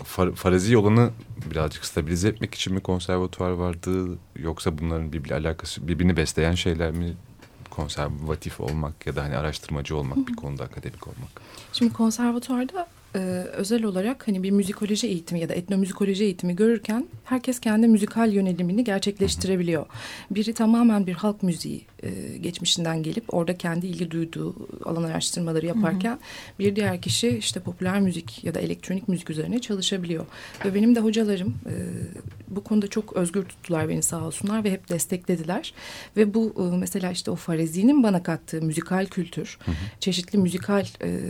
far, 0.05 0.33
farazi 0.33 0.77
olanı 0.77 1.11
birazcık 1.51 1.85
stabilize 1.85 2.29
etmek 2.29 2.55
için 2.55 2.75
mi 2.75 2.81
konservatuvar 2.81 3.51
vardı? 3.51 4.19
Yoksa 4.37 4.79
bunların 4.79 5.13
birbirine 5.13 5.35
alakası, 5.35 5.89
birbirini 5.89 6.17
besleyen 6.17 6.55
şeyler 6.55 6.91
mi? 6.91 7.15
konservatif 7.71 8.61
olmak 8.61 9.07
ya 9.07 9.17
da 9.17 9.23
hani 9.23 9.37
araştırmacı 9.37 9.97
olmak 9.97 10.17
Hı-hı. 10.17 10.27
bir 10.27 10.37
konuda 10.37 10.65
akademik 10.65 11.07
olmak. 11.07 11.29
Şimdi 11.73 11.93
konservatuvarda 11.93 12.89
e, 13.15 13.19
özel 13.53 13.85
olarak 13.85 14.29
hani 14.29 14.43
bir 14.43 14.51
müzikoloji 14.51 15.07
eğitimi 15.07 15.41
ya 15.41 15.49
da 15.49 15.55
etnomüzikoloji 15.55 16.25
eğitimi 16.25 16.57
görürken 16.57 17.07
herkes 17.25 17.61
kendi 17.61 17.89
müzikal 17.89 18.33
yönelimini 18.33 18.85
gerçekleştirebiliyor. 18.85 19.87
Biri 20.31 20.53
tamamen 20.55 21.07
bir 21.07 21.13
halk 21.13 21.43
müziği 21.43 21.87
e, 22.05 22.39
geçmişinden 22.39 23.03
gelip 23.03 23.35
orada 23.35 23.57
kendi 23.57 23.87
ilgi 23.87 24.11
duyduğu 24.11 24.69
alan 24.85 25.03
araştırmaları 25.03 25.67
yaparken 25.67 26.11
hı 26.11 26.15
hı. 26.15 26.59
bir 26.59 26.77
diğer 26.77 27.01
kişi 27.03 27.29
işte 27.29 27.61
popüler 27.61 28.01
müzik 28.01 28.45
ya 28.45 28.55
da 28.55 28.61
elektronik 28.61 29.09
müzik 29.09 29.31
üzerine 29.31 29.61
çalışabiliyor. 29.61 30.27
Ve 30.65 30.75
benim 30.75 30.95
de 30.95 31.01
hocalarım 31.01 31.55
e, 31.67 31.75
bu 32.49 32.65
konuda 32.65 32.89
çok 32.89 33.13
özgür 33.13 33.45
tuttular 33.45 33.89
beni 33.89 34.03
sağ 34.03 34.27
olsunlar 34.27 34.65
ve 34.65 34.71
hep 34.71 34.89
desteklediler. 34.89 35.75
Ve 36.17 36.35
bu 36.35 36.55
e, 36.59 36.77
mesela 36.77 37.11
işte 37.11 37.31
o 37.31 37.37
Farazi'nin 37.37 38.03
bana 38.03 38.23
kattığı 38.23 38.63
müzikal 38.63 39.07
kültür, 39.07 39.59
hı 39.65 39.71
hı. 39.71 39.75
çeşitli 40.01 40.39
müzikal 40.39 40.87
e, 41.03 41.21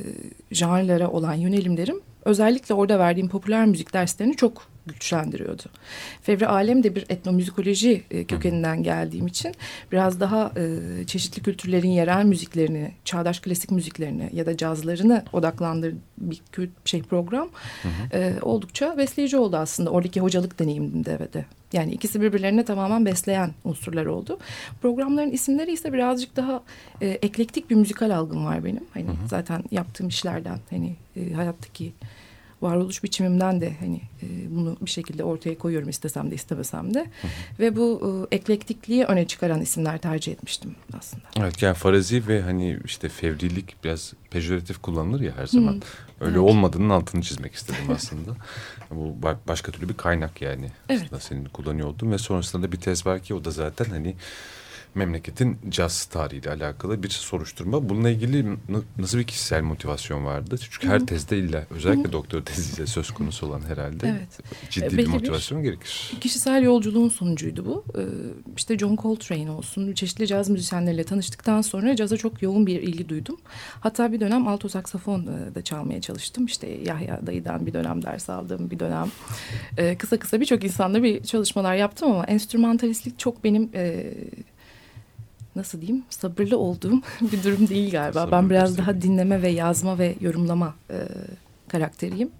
janrlara 0.51 1.11
olan 1.11 1.35
yönelimlerim 1.35 2.01
özellikle 2.25 2.75
orada 2.75 2.99
verdiğim 2.99 3.29
popüler 3.29 3.67
müzik 3.67 3.93
derslerini 3.93 4.37
çok 4.37 4.74
güçlendiriyordu. 4.87 5.63
Fevri 6.23 6.47
Alem 6.47 6.83
de 6.83 6.97
bir 6.97 7.05
etnomüzikoloji 7.09 8.03
e, 8.11 8.25
kökeninden 8.25 8.83
geldiğim 8.83 9.27
için 9.27 9.55
biraz 9.93 10.21
daha 10.21 10.53
e, 10.57 11.07
çeşitli 11.07 11.43
kültürlerin 11.43 11.89
yerel 11.89 12.25
müziklerini, 12.25 12.93
çağdaş 13.05 13.41
klasik 13.41 13.71
müziklerini 13.71 14.31
ya 14.33 14.47
da 14.47 14.57
cazlarını 14.57 15.25
odaklandığı 15.33 15.95
bir 16.19 16.43
şey 16.85 17.03
program 17.03 17.49
hı 17.83 17.89
hı. 17.89 18.19
E, 18.19 18.41
oldukça 18.43 18.99
besleyici 18.99 19.37
oldu 19.37 19.57
aslında 19.57 19.91
oradaki 19.91 20.21
hocalık 20.21 20.59
deneyiminde 20.59 21.19
de. 21.33 21.45
Yani 21.73 21.93
ikisi 21.93 22.21
birbirlerine 22.21 22.65
tamamen 22.65 23.07
besleyen 23.07 23.51
unsurlar 23.65 24.07
oldu. 24.07 24.39
Programların 24.83 25.31
isimleri 25.31 25.73
ise 25.73 25.93
birazcık 25.93 26.37
daha 26.37 26.63
e, 27.01 27.09
eklektik 27.09 27.71
bir 27.71 27.75
müzikal 27.75 28.17
algım 28.17 28.45
var 28.45 28.65
benim. 28.65 28.85
Hani 28.95 29.05
hı 29.05 29.11
hı. 29.11 29.29
zaten 29.29 29.65
yaptığım 29.71 30.09
işlerden 30.09 30.59
hani 30.71 30.97
e, 31.17 31.33
hayattaki 31.33 31.93
varoluş 32.65 33.05
biçimimden 33.05 33.61
de 33.61 33.73
hani 33.81 34.01
e, 34.23 34.27
bunu 34.57 34.77
bir 34.81 34.91
şekilde 34.91 35.25
ortaya 35.25 35.59
koyuyorum 35.59 35.89
istesem 35.89 36.31
de 36.31 36.35
istemesem 36.35 36.95
de. 36.95 36.99
Hı 36.99 37.27
hı. 37.27 37.31
Ve 37.61 37.77
bu 37.77 38.27
e, 38.31 38.37
eklektikliği 38.37 39.05
öne 39.05 39.27
çıkaran 39.27 39.61
isimler 39.61 39.99
tercih 39.99 40.33
etmiştim 40.33 40.75
aslında. 40.99 41.23
Evet 41.37 41.63
yani 41.63 41.75
farazi 41.75 42.29
ve 42.29 42.43
hani 42.43 42.79
işte 42.85 43.09
fevrilik 43.09 43.85
biraz 43.85 44.13
pejoratif 44.31 44.83
kullanılır 44.83 45.21
ya 45.21 45.33
her 45.37 45.47
zaman. 45.47 45.73
Hı. 45.73 45.81
Öyle 46.21 46.39
evet. 46.39 46.51
olmadığının 46.51 46.91
altını 46.91 47.23
çizmek 47.23 47.55
istedim 47.55 47.91
aslında. 47.95 48.31
bu 48.91 49.17
başka 49.49 49.73
türlü 49.73 49.89
bir 49.89 49.95
kaynak 49.95 50.43
yani. 50.43 50.71
Evet. 50.89 51.03
Aslında 51.05 51.21
senin 51.21 51.45
kullanıyor 51.45 51.89
oldun 51.89 52.11
ve 52.11 52.19
sonrasında 52.19 52.63
da 52.63 52.73
bir 52.73 52.81
tez 52.81 53.07
var 53.07 53.21
ki 53.21 53.35
o 53.35 53.45
da 53.45 53.51
zaten 53.51 53.85
hani 53.85 54.15
memleketin 54.95 55.59
caz 55.71 56.05
tarihiyle 56.05 56.51
alakalı 56.51 57.03
bir 57.03 57.09
soruşturma. 57.09 57.89
Bununla 57.89 58.11
ilgili 58.11 58.47
nasıl 58.99 59.19
bir 59.19 59.25
kişisel 59.25 59.63
motivasyon 59.63 60.25
vardı? 60.25 60.57
Çünkü 60.71 60.89
her 60.89 61.07
tezde 61.07 61.39
illa 61.39 61.67
özellikle 61.71 62.13
doktor 62.13 62.43
teziyle 62.43 62.87
söz 62.87 63.11
konusu 63.11 63.47
olan 63.47 63.61
herhalde 63.61 64.09
evet. 64.09 64.41
ciddi 64.71 64.87
Belli 64.87 64.99
bir 64.99 65.07
motivasyon 65.07 65.61
bir 65.61 65.65
gerekir. 65.65 66.13
Kişisel 66.21 66.63
yolculuğun 66.63 67.09
sonucuydu 67.09 67.67
bu. 67.67 67.85
Ee, 67.99 68.03
işte 68.57 68.79
John 68.79 68.97
Coltrane 68.97 69.51
olsun, 69.51 69.93
çeşitli 69.93 70.27
caz 70.27 70.49
müzisyenleriyle 70.49 71.05
tanıştıktan 71.05 71.63
sonra 71.63 71.97
caza 71.97 72.17
çok 72.17 72.43
yoğun 72.43 72.67
bir 72.67 72.83
ilgi 72.83 73.09
duydum. 73.09 73.37
Hatta 73.81 74.13
bir 74.13 74.21
dönem 74.21 74.49
alto 74.49 74.69
saksafon 74.69 75.21
e, 75.21 75.55
da 75.55 75.63
çalmaya 75.63 76.01
çalıştım. 76.01 76.47
İşte 76.47 76.67
Yahya 76.85 77.21
dayıdan 77.27 77.67
bir 77.67 77.73
dönem 77.73 78.03
ders 78.03 78.31
aldım, 78.31 78.71
bir 78.71 78.79
dönem 78.79 79.11
e, 79.77 79.99
kısa 79.99 80.19
kısa 80.19 80.41
birçok 80.41 80.65
insanla 80.65 81.03
bir 81.03 81.23
çalışmalar 81.23 81.75
yaptım 81.75 82.13
ama 82.13 82.25
enstrümantalistlik 82.25 83.19
çok 83.19 83.45
benim 83.45 83.71
e, 83.75 84.15
nasıl 85.57 85.81
diyeyim 85.81 86.05
sabırlı 86.11 86.59
olduğum 86.59 87.03
bir 87.21 87.45
durum 87.45 87.69
değil 87.69 87.91
galiba. 87.91 88.21
Sabır 88.21 88.33
ben 88.33 88.51
biraz 88.51 88.79
daha 88.79 89.03
dinleme 89.03 89.43
ve 89.43 89.49
yazma 89.49 89.99
ve 89.99 90.15
yorumlama 90.21 90.75
e, 90.91 90.97
karakteriyim. 91.69 92.31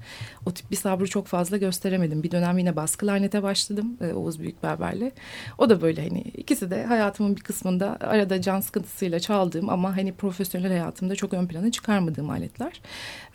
O 0.47 0.53
tip 0.53 0.71
bir 0.71 0.77
sabrı 0.77 1.07
çok 1.07 1.27
fazla 1.27 1.57
gösteremedim. 1.57 2.23
Bir 2.23 2.31
dönem 2.31 2.59
yine 2.59 2.77
baskı 2.77 3.07
lanete 3.07 3.43
başladım 3.43 3.97
e, 4.01 4.13
Oğuz 4.13 4.41
Büyükberber'le. 4.41 5.11
O 5.59 5.71
da 5.71 5.83
böyle 5.83 6.03
hani 6.03 6.21
ikisi 6.21 6.71
de 6.71 6.85
hayatımın 6.85 7.37
bir 7.37 7.41
kısmında 7.41 7.97
arada 8.01 8.41
can 8.41 8.61
sıkıntısıyla 8.61 9.21
çaldığım 9.21 9.69
ama 9.69 9.97
hani 9.97 10.13
profesyonel 10.13 10.69
hayatımda 10.69 11.15
çok 11.15 11.35
ön 11.35 11.47
plana 11.47 11.71
çıkarmadığım 11.71 12.31
aletler. 12.31 12.81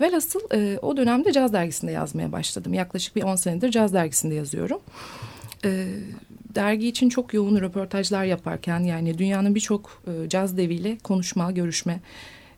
Velhasıl 0.02 0.40
e, 0.54 0.80
o 0.82 0.98
dönemde 0.98 1.32
caz 1.32 1.54
dergisinde 1.54 1.92
yazmaya 1.92 2.32
başladım. 2.32 2.74
Yaklaşık 2.74 3.16
bir 3.16 3.24
on 3.24 3.36
senedir 3.36 3.72
caz 3.72 3.94
dergisinde 3.94 4.36
yazıyorum. 4.36 4.80
E, 5.66 5.88
dergi 6.56 6.88
için 6.88 7.10
çok 7.10 7.34
yoğun 7.34 7.62
röportajlar 7.62 8.26
yaparken 8.26 8.80
yani 8.80 9.18
dünyanın 9.18 9.56
birçok 9.56 10.02
e, 10.08 10.30
caz 10.30 10.58
deviyle 10.58 10.98
konuşma, 11.04 11.52
görüşme 11.52 12.00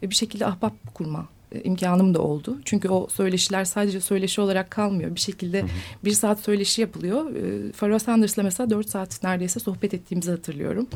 ve 0.03 0.09
bir 0.09 0.15
şekilde 0.15 0.45
ahbap 0.45 0.73
kurma 0.93 1.27
e, 1.51 1.63
imkanım 1.63 2.13
da 2.13 2.21
oldu. 2.21 2.57
Çünkü 2.65 2.89
o 2.89 3.07
söyleşiler 3.07 3.65
sadece 3.65 4.01
söyleşi 4.01 4.41
olarak 4.41 4.71
kalmıyor. 4.71 5.15
Bir 5.15 5.19
şekilde 5.19 5.61
hı 5.61 5.65
hı. 5.65 5.69
bir 6.05 6.11
saat 6.11 6.39
söyleşi 6.39 6.81
yapılıyor. 6.81 7.35
E, 7.35 7.71
Pharoah 7.71 7.99
Sanders'la 7.99 8.43
mesela 8.43 8.69
dört 8.69 8.89
saat 8.89 9.23
neredeyse 9.23 9.59
sohbet 9.59 9.93
ettiğimizi 9.93 10.31
hatırlıyorum. 10.31 10.87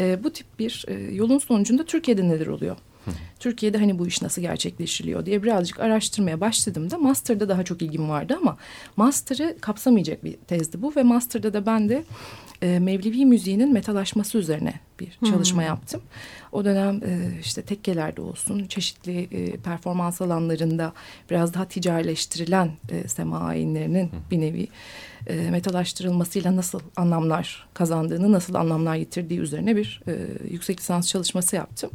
E, 0.00 0.24
bu 0.24 0.30
tip 0.30 0.46
bir 0.58 0.84
e, 0.88 0.94
yolun 1.14 1.38
sonucunda 1.38 1.84
Türkiye'de 1.84 2.28
neler 2.28 2.46
oluyor? 2.46 2.76
Türkiye'de 3.38 3.78
hani 3.78 3.98
bu 3.98 4.06
iş 4.06 4.22
nasıl 4.22 4.42
gerçekleştiriliyor 4.42 5.26
diye 5.26 5.42
birazcık 5.42 5.80
araştırmaya 5.80 6.40
başladım 6.40 6.90
da 6.90 6.98
master'da 6.98 7.48
daha 7.48 7.64
çok 7.64 7.82
ilgim 7.82 8.08
vardı 8.08 8.38
ama 8.40 8.56
master'ı 8.96 9.56
kapsamayacak 9.60 10.24
bir 10.24 10.36
tezdi 10.36 10.82
bu 10.82 10.92
ve 10.96 11.02
master'da 11.02 11.52
da 11.52 11.66
ben 11.66 11.88
de 11.88 12.04
e, 12.62 12.78
Mevlevi 12.78 13.26
müziğinin 13.26 13.72
metalaşması 13.72 14.38
üzerine 14.38 14.74
bir 15.00 15.18
çalışma 15.30 15.62
hmm. 15.62 15.68
yaptım. 15.68 16.02
O 16.52 16.64
dönem 16.64 16.96
e, 16.96 17.40
işte 17.40 17.62
tekkelerde 17.62 18.20
olsun 18.20 18.66
çeşitli 18.66 19.28
e, 19.30 19.56
performans 19.56 20.20
alanlarında 20.20 20.92
biraz 21.30 21.54
daha 21.54 21.64
ticarileştirilen 21.64 22.70
e, 22.88 23.08
sema 23.08 23.40
ayinlerinin 23.40 24.12
hmm. 24.12 24.18
bir 24.30 24.40
nevi 24.40 24.68
e, 25.26 25.50
metalaştırılmasıyla 25.50 26.56
nasıl 26.56 26.80
anlamlar 26.96 27.66
kazandığını, 27.74 28.32
nasıl 28.32 28.54
anlamlar 28.54 28.96
yitirdiği 28.96 29.40
üzerine 29.40 29.76
bir 29.76 30.00
e, 30.08 30.12
yüksek 30.50 30.80
lisans 30.80 31.08
çalışması 31.08 31.56
yaptım. 31.56 31.90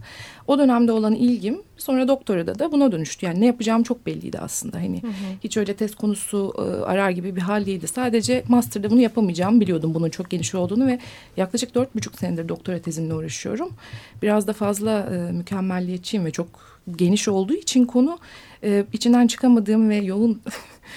O 0.47 0.59
dönemde 0.59 0.91
olan 0.91 1.15
ilgim 1.15 1.61
sonra 1.77 2.07
doktorada 2.07 2.59
da 2.59 2.71
buna 2.71 2.91
dönüştü. 2.91 3.25
Yani 3.25 3.41
ne 3.41 3.45
yapacağım 3.45 3.83
çok 3.83 4.05
belliydi 4.05 4.39
aslında. 4.39 4.77
Hani 4.77 5.01
hı 5.01 5.07
hı. 5.07 5.11
hiç 5.43 5.57
öyle 5.57 5.73
test 5.73 5.95
konusu 5.95 6.53
e, 6.57 6.61
arar 6.85 7.09
gibi 7.09 7.35
bir 7.35 7.41
hal 7.41 7.65
değildi. 7.65 7.87
Sadece 7.87 8.43
master'da 8.47 8.89
bunu 8.89 9.01
yapamayacağımı 9.01 9.61
biliyordum 9.61 9.93
bunun 9.93 10.09
çok 10.09 10.29
geniş 10.29 10.55
olduğunu 10.55 10.87
ve 10.87 10.99
yaklaşık 11.37 11.75
dört 11.75 11.95
buçuk 11.95 12.19
senedir 12.19 12.49
doktora 12.49 12.79
tezimle 12.79 13.13
uğraşıyorum. 13.13 13.69
Biraz 14.21 14.47
da 14.47 14.53
fazla 14.53 14.99
e, 14.99 15.31
mükemmelliyetçiyim 15.31 16.25
ve 16.25 16.31
çok 16.31 16.76
geniş 16.95 17.27
olduğu 17.27 17.53
için 17.53 17.85
konu 17.85 18.19
e, 18.63 18.85
içinden 18.93 19.27
çıkamadığım 19.27 19.89
ve 19.89 19.95
yoğun 19.95 20.41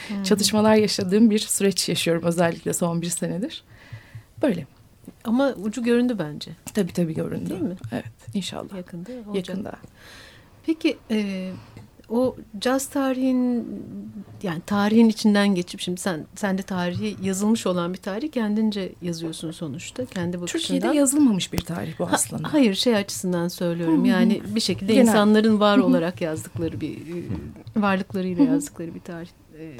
hmm. 0.08 0.22
çatışmalar 0.22 0.74
yaşadığım 0.74 1.30
bir 1.30 1.38
süreç 1.38 1.88
yaşıyorum 1.88 2.22
özellikle 2.24 2.72
son 2.72 3.02
bir 3.02 3.08
senedir. 3.08 3.64
Böyle. 4.42 4.66
Ama 5.24 5.52
ucu 5.52 5.82
göründü 5.82 6.16
bence. 6.18 6.50
Tabii 6.74 6.92
tabii 6.92 7.14
göründü. 7.14 7.50
Değil 7.50 7.60
mi? 7.60 7.76
Evet 7.92 8.34
inşallah. 8.34 8.76
Yakında 8.76 9.10
olacak. 9.12 9.34
Yakında. 9.48 9.72
Peki 10.66 10.98
e, 11.10 11.50
o 12.10 12.36
caz 12.58 12.86
tarihin 12.86 13.68
yani 14.42 14.60
tarihin 14.66 15.08
içinden 15.08 15.54
geçip 15.54 15.80
şimdi 15.80 16.00
sen 16.00 16.26
sen 16.34 16.58
de 16.58 16.62
tarihi 16.62 17.16
yazılmış 17.22 17.66
olan 17.66 17.92
bir 17.92 17.98
tarih 17.98 18.32
kendince 18.32 18.92
yazıyorsun 19.02 19.50
sonuçta 19.50 20.06
kendi 20.06 20.40
bakışından. 20.40 20.62
Türkiye'de 20.62 20.96
yazılmamış 20.96 21.52
bir 21.52 21.60
tarih 21.60 21.98
bu 21.98 22.08
aslında. 22.12 22.48
Ha, 22.48 22.52
hayır 22.52 22.74
şey 22.74 22.96
açısından 22.96 23.48
söylüyorum. 23.48 23.98
Hı 23.98 24.02
hı. 24.02 24.06
Yani 24.06 24.42
bir 24.54 24.60
şekilde 24.60 24.92
Genel. 24.92 25.06
insanların 25.06 25.60
var 25.60 25.78
Hı 25.78 25.84
olarak 25.84 26.20
yazdıkları 26.20 26.80
bir 26.80 26.92
e, 26.96 27.24
varlıklarıyla 27.76 28.44
yazdıkları 28.44 28.94
bir 28.94 29.00
tarih 29.00 29.30
e, 29.58 29.72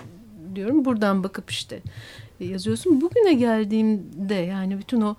diyorum. 0.55 0.85
Buradan 0.85 1.25
bakıp 1.25 1.51
işte 1.51 1.81
e, 2.41 2.45
yazıyorsun. 2.45 3.01
Bugüne 3.01 3.35
geldiğimde 3.35 4.35
yani 4.35 4.79
bütün 4.79 5.01
o 5.01 5.17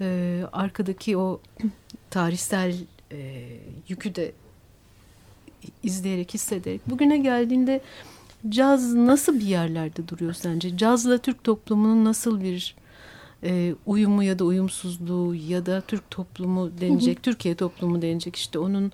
e, 0.00 0.40
arkadaki 0.52 1.16
o 1.16 1.40
tarihsel 2.10 2.74
e, 3.12 3.46
yükü 3.88 4.14
de 4.14 4.32
izleyerek 5.82 6.34
hissederek 6.34 6.90
bugüne 6.90 7.18
geldiğinde 7.18 7.80
caz 8.48 8.94
nasıl 8.94 9.38
bir 9.40 9.46
yerlerde 9.46 10.08
duruyor 10.08 10.32
sence? 10.32 10.76
Cazla 10.76 11.18
Türk 11.18 11.44
toplumunun 11.44 12.04
nasıl 12.04 12.40
bir 12.42 12.76
e, 13.42 13.74
uyumu 13.86 14.22
ya 14.22 14.38
da 14.38 14.44
uyumsuzluğu 14.44 15.34
ya 15.34 15.66
da 15.66 15.80
Türk 15.80 16.10
toplumu 16.10 16.80
denecek, 16.80 17.22
Türkiye 17.22 17.54
toplumu 17.54 18.02
denecek 18.02 18.36
işte 18.36 18.58
onun 18.58 18.92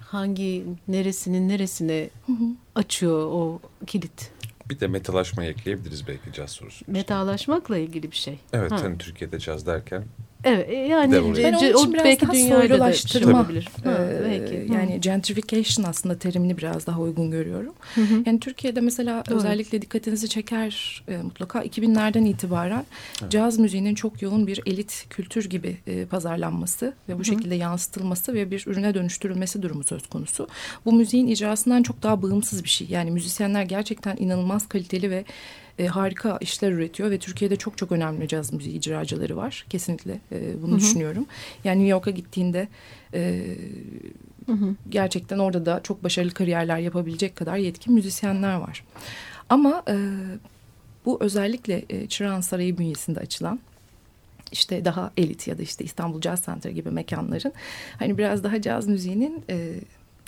hangi 0.00 0.64
neresinin 0.88 1.48
neresine 1.48 2.10
Hı 2.26 2.32
hı. 2.32 2.44
açıyor 2.74 3.26
o 3.26 3.60
kilit? 3.86 4.32
Bir 4.68 4.80
de 4.80 4.86
metalaşmayı 4.86 5.50
ekleyebiliriz 5.50 6.08
belki 6.08 6.32
caz 6.32 6.50
sorusu. 6.50 6.84
Metalaşmakla 6.88 7.78
ilgili 7.78 8.10
bir 8.10 8.16
şey. 8.16 8.38
Evet 8.52 8.72
Ha. 8.72 8.82
hani 8.82 8.98
Türkiye'de 8.98 9.38
caz 9.38 9.66
derken 9.66 10.04
Evet 10.44 10.70
e, 10.70 10.74
yani 10.74 11.12
Ben 11.12 11.18
onun 11.18 11.34
için 11.34 11.74
o 11.74 11.92
biraz 11.92 12.04
belki 12.04 12.26
daha 12.26 12.34
soylulaştırma, 12.34 13.48
Ee, 13.50 14.20
belki. 14.24 14.68
Hı. 14.68 14.72
yani 14.74 15.00
gentrification 15.00 15.86
aslında 15.86 16.18
terimini 16.18 16.58
biraz 16.58 16.86
daha 16.86 17.00
uygun 17.00 17.30
görüyorum. 17.30 17.74
Hı 17.94 18.00
hı. 18.00 18.22
Yani 18.26 18.40
Türkiye'de 18.40 18.80
mesela 18.80 19.24
Doğru. 19.30 19.36
özellikle 19.36 19.82
dikkatinizi 19.82 20.28
çeker 20.28 21.02
e, 21.08 21.16
mutlaka 21.16 21.64
2000'lerden 21.64 22.24
itibaren 22.24 22.84
caz 23.30 23.58
müziğinin 23.58 23.94
çok 23.94 24.22
yoğun 24.22 24.46
bir 24.46 24.60
elit 24.66 25.06
kültür 25.10 25.50
gibi 25.50 25.76
e, 25.86 26.04
pazarlanması 26.04 26.94
ve 27.08 27.18
bu 27.18 27.24
şekilde 27.24 27.54
yansıtılması 27.54 28.34
ve 28.34 28.50
bir 28.50 28.64
ürüne 28.66 28.94
dönüştürülmesi 28.94 29.62
durumu 29.62 29.84
söz 29.84 30.06
konusu. 30.06 30.48
Bu 30.84 30.92
müziğin 30.92 31.26
icrasından 31.26 31.82
çok 31.82 32.02
daha 32.02 32.22
bağımsız 32.22 32.64
bir 32.64 32.68
şey. 32.68 32.86
Yani 32.90 33.10
müzisyenler 33.10 33.62
gerçekten 33.62 34.16
inanılmaz 34.16 34.68
kaliteli 34.68 35.10
ve 35.10 35.24
e, 35.82 35.86
harika 35.86 36.38
işler 36.40 36.72
üretiyor 36.72 37.10
ve 37.10 37.18
Türkiye'de 37.18 37.56
çok 37.56 37.78
çok 37.78 37.92
önemli 37.92 38.28
caz 38.28 38.52
müziği 38.52 38.76
icracıları 38.76 39.36
var. 39.36 39.66
Kesinlikle 39.70 40.20
e, 40.32 40.62
bunu 40.62 40.70
Hı 40.70 40.76
hı. 40.76 40.80
düşünüyorum. 40.80 41.26
Yani 41.64 41.78
New 41.78 41.90
York'a 41.90 42.10
gittiğinde 42.10 42.68
e, 43.14 43.44
Hı 44.46 44.52
hı. 44.52 44.74
gerçekten 44.90 45.38
orada 45.38 45.66
da 45.66 45.80
çok 45.82 46.04
başarılı 46.04 46.30
kariyerler 46.34 46.78
yapabilecek 46.78 47.36
kadar 47.36 47.56
yetkin 47.56 47.94
müzisyenler 47.94 48.54
var. 48.54 48.84
Ama 49.48 49.82
e, 49.88 49.96
bu 51.04 51.18
özellikle 51.20 51.84
e, 51.90 52.06
Çırağan 52.06 52.40
Sarayı 52.40 52.78
bünyesinde 52.78 53.20
açılan 53.20 53.60
işte 54.52 54.84
daha 54.84 55.10
elit 55.16 55.48
ya 55.48 55.58
da 55.58 55.62
işte 55.62 55.84
İstanbul 55.84 56.20
Jazz 56.20 56.46
Center 56.46 56.70
gibi 56.70 56.90
mekanların 56.90 57.52
hani 57.98 58.18
biraz 58.18 58.44
daha 58.44 58.62
caz 58.62 58.88
müziğinin 58.88 59.44
e, 59.50 59.74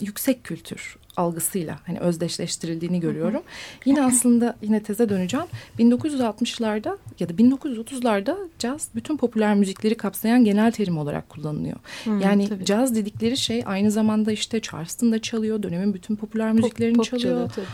yüksek 0.01 0.45
kültür 0.45 0.97
algısıyla 1.17 1.79
hani 1.87 1.99
özdeşleştirildiğini 1.99 3.01
görüyorum. 3.01 3.43
Yine 3.85 4.03
aslında 4.03 4.57
yine 4.63 4.83
teze 4.83 5.09
döneceğim. 5.09 5.47
1960'larda 5.79 6.97
ya 7.21 7.29
da 7.29 7.33
1930'larda 7.33 8.37
caz 8.59 8.89
bütün 8.95 9.17
popüler 9.17 9.55
müzikleri 9.55 9.95
kapsayan 9.95 10.45
genel 10.45 10.73
terim 10.73 10.99
olarak 10.99 11.29
kullanılıyor. 11.29 11.77
Hı, 12.05 12.11
yani 12.11 12.49
tabii. 12.49 12.65
caz 12.65 12.95
dedikleri 12.95 13.37
şey 13.37 13.63
aynı 13.67 13.91
zamanda 13.91 14.33
işte 14.33 14.61
Charleston'da 14.61 15.23
çalıyor, 15.23 15.63
dönemin 15.63 15.95
bütün 15.95 16.17
popüler 16.17 16.53
müziklerini 16.53 16.97
pop 16.97 17.05
çalıyor. 17.05 17.23
çalıyor 17.23 17.51
tabii. 17.55 17.67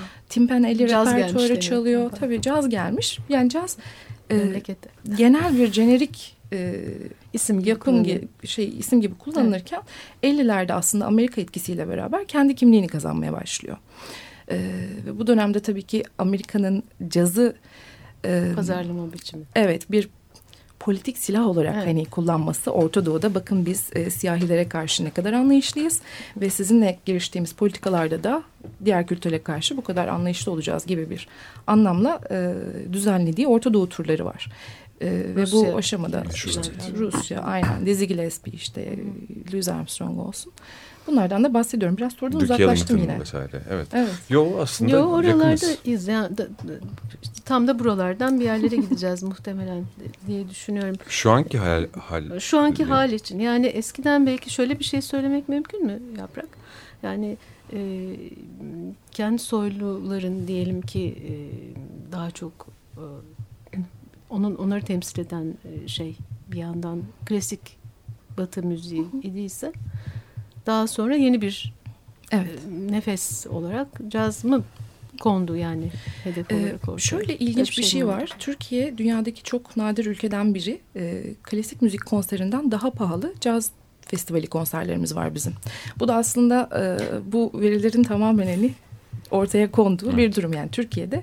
Caz 0.89 1.09
gelmiş 1.09 1.25
repertuarı 1.25 1.61
çalıyor. 1.61 2.11
Tabii 2.11 2.41
caz 2.41 2.69
gelmiş. 2.69 3.19
Yani 3.29 3.51
caz 3.51 3.77
e, 4.31 4.63
genel 5.17 5.59
bir 5.59 5.73
jenerik 5.73 6.40
e, 6.53 6.85
İsim 7.33 7.79
kullanıyor. 7.79 8.05
gibi 8.05 8.29
şey 8.45 8.69
isim 8.79 9.01
gibi 9.01 9.15
kullanılırken 9.15 9.83
50'lerde 10.23 10.73
aslında 10.73 11.07
Amerika 11.07 11.41
etkisiyle 11.41 11.89
beraber 11.89 12.27
kendi 12.27 12.55
kimliğini 12.55 12.87
kazanmaya 12.87 13.33
başlıyor. 13.33 13.77
E, 14.51 14.57
ve 15.07 15.19
bu 15.19 15.27
dönemde 15.27 15.61
tabii 15.61 15.83
ki 15.83 16.03
Amerika'nın 16.19 16.83
cazı 17.09 17.57
e, 18.25 18.45
pazarlama 18.57 19.13
biçimi. 19.13 19.45
evet 19.55 19.91
bir 19.91 20.09
politik 20.81 21.19
silah 21.19 21.47
olarak 21.47 21.75
Evet. 21.77 21.87
hani 21.87 22.05
kullanması 22.05 22.71
Orta 22.71 23.07
Doğu'da 23.07 23.35
bakın 23.35 23.67
biz 23.67 23.91
e, 23.95 24.11
siyahilere 24.11 24.69
karşı 24.69 25.05
ne 25.05 25.11
kadar 25.11 25.33
anlayışlıyız 25.33 26.01
ve 26.37 26.51
sizinle 26.51 26.99
giriştiğimiz 27.07 27.53
politikalarda 27.53 28.25
da 28.25 28.43
diğer 28.85 29.07
kültüre 29.07 29.43
karşı 29.43 29.77
bu 29.77 29.85
kadar 29.85 30.09
anlayışlı 30.09 30.53
olacağız 30.53 30.87
gibi 30.87 31.11
bir 31.11 31.29
anlamla 31.67 32.21
e, 32.31 32.55
düzenlediği 32.93 33.47
Orta 33.47 33.75
Doğu 33.75 33.89
turları 33.89 34.25
var. 34.25 34.49
E, 35.01 35.37
ve 35.37 35.45
bu 35.53 35.77
aşamada 35.77 36.23
işte. 36.35 36.61
Rusya 36.97 37.41
aynen 37.41 37.87
Dizzy 37.87 38.05
Gillespie 38.05 38.53
işte 38.53 38.99
Louis 39.53 39.69
Armstrong 39.69 40.19
olsun. 40.19 40.53
Bunlardan 41.07 41.45
da 41.45 41.55
bahsediyorum. 41.55 41.97
Biraz 41.97 42.13
sorudan 42.13 42.41
Duke 42.41 42.55
uzaklaştım 42.55 42.97
yine. 42.97 43.21
vesaire. 43.21 43.63
Evet. 43.71 43.89
Evet. 43.93 44.11
Yo 44.31 44.59
aslında 44.61 44.91
Yo 44.91 44.99
yakınız. 44.99 45.13
oralardayız. 45.41 46.09
Yani, 46.09 46.39
da- 46.39 46.49
da- 46.49 46.81
işte 47.23 47.35
tam 47.45 47.69
da 47.69 47.79
buralardan 47.79 48.41
bir 48.41 48.45
yerlere 48.45 48.77
gideceğiz 48.77 49.23
muhtemelen 49.33 49.85
diye 50.27 50.49
düşünüyorum. 50.49 50.97
Şu 51.09 51.31
anki 51.31 51.59
hal, 51.59 51.87
hal 51.99 52.39
Şu 52.41 52.59
anki 52.59 52.85
hal 52.85 53.13
için 53.13 53.39
yani 53.39 53.67
eskiden 53.67 54.27
belki 54.27 54.51
şöyle 54.53 54.79
bir 54.79 54.85
şey 54.85 55.03
söylemek 55.03 55.49
mümkün 55.49 55.87
mü 55.87 55.99
Yaprak? 56.19 56.49
Yani 57.03 57.37
e, 57.73 58.11
kendi 59.11 59.39
soyluların 59.39 60.49
diyelim 60.49 60.81
ki 60.83 61.17
e, 61.29 61.33
daha 62.13 62.31
çok 62.31 62.53
e, 62.97 63.05
onun 64.31 64.55
onları 64.57 64.83
temsil 64.85 65.21
eden 65.21 65.55
e, 65.65 65.89
şey 65.89 66.17
bir 66.53 66.59
yandan 66.59 67.03
klasik 67.27 67.61
Batı 68.39 68.63
müziği 68.63 69.05
idiyse 69.23 69.73
daha 70.67 70.87
sonra 70.87 71.17
yeni 71.17 71.41
bir 71.43 71.73
Evet. 72.33 72.51
e, 72.69 72.93
nefes 72.93 73.47
olarak 73.47 73.89
caz 74.09 74.45
mı 74.45 74.63
kondu 75.21 75.57
yani 75.57 75.91
hedef 76.25 76.51
Ee, 76.53 76.55
olarak 76.55 76.83
ortaya? 76.89 76.99
şöyle 76.99 77.23
Öyle 77.23 77.39
ilginç 77.39 77.79
bir 77.79 77.83
şey 77.83 78.03
mi 78.03 78.07
var. 78.09 78.37
Türkiye 78.39 78.99
dünyadaki 78.99 79.43
çok 79.43 79.77
nadir 79.77 80.07
ülkeden 80.07 80.55
biri. 80.55 80.81
Ee, 80.97 81.23
klasik 81.43 81.83
müzik 81.83 82.07
konserinden 82.07 82.71
daha 82.71 82.91
pahalı 82.91 83.35
caz 83.41 83.71
festivali 84.01 84.47
konserlerimiz 84.47 85.17
var 85.17 85.35
bizim. 85.35 85.53
Bu 85.99 86.09
da 86.09 86.15
aslında 86.17 86.69
e, 86.79 86.83
bu 87.33 87.51
verilerin 87.55 88.03
tamamen 88.03 88.47
hani 88.47 88.75
ortaya 89.31 89.71
konduğu 89.71 90.17
bir 90.17 90.35
durum. 90.35 90.53
Yani 90.53 90.71
Türkiye'de 90.71 91.23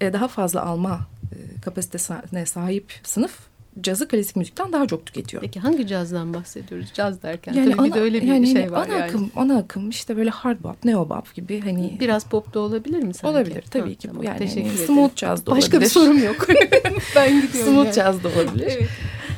e, 0.00 0.12
daha 0.12 0.28
fazla 0.28 0.62
alma 0.62 1.00
e, 1.17 1.17
kapasitesine 1.64 2.46
sahip 2.46 2.92
sınıf 3.02 3.38
cazı 3.80 4.08
klasik 4.08 4.36
müzikten 4.36 4.72
daha 4.72 4.86
çok 4.86 5.06
tüketiyor. 5.06 5.42
Peki 5.42 5.60
hangi 5.60 5.86
cazdan 5.86 6.34
bahsediyoruz? 6.34 6.88
Caz 6.94 7.22
derken 7.22 7.52
Yani 7.52 7.64
tabii 7.70 7.78
bir 7.84 7.88
ana, 7.90 7.94
de 7.94 8.00
öyle 8.00 8.22
bir 8.22 8.26
yani 8.26 8.46
şey 8.46 8.62
hani 8.62 8.72
var 8.72 8.86
ana 8.88 8.92
yani. 8.94 9.04
akım, 9.04 9.30
ana 9.36 9.58
akım 9.58 9.90
işte 9.90 10.16
böyle 10.16 10.30
hard 10.30 10.62
bop, 10.62 10.84
neo 10.84 11.08
bop 11.08 11.34
gibi 11.34 11.60
hani 11.60 11.96
Biraz 12.00 12.24
pop 12.24 12.54
da 12.54 12.60
olabilir 12.60 13.02
mi 13.02 13.14
sanki? 13.14 13.26
olabilir 13.36 13.62
tabii 13.70 13.88
Ha, 13.90 13.94
ki 13.94 14.08
tamam, 14.08 14.22
yani 14.22 14.38
Teşekkür 14.38 14.60
hani 14.60 14.70
ederim. 14.72 14.86
smooth 14.86 15.16
jazz 15.16 15.46
da 15.46 15.50
Başka 15.50 15.70
bir 15.72 15.76
olabilir. 15.76 15.90
sorum 15.90 16.24
yok. 16.24 16.46
ben 17.16 17.40
gidiyorum. 17.42 17.72
Smooth 17.72 17.84
yani. 17.86 17.94
jazz 17.94 18.24
da 18.24 18.28
olabilir. 18.28 18.66
Evet. 18.78 18.88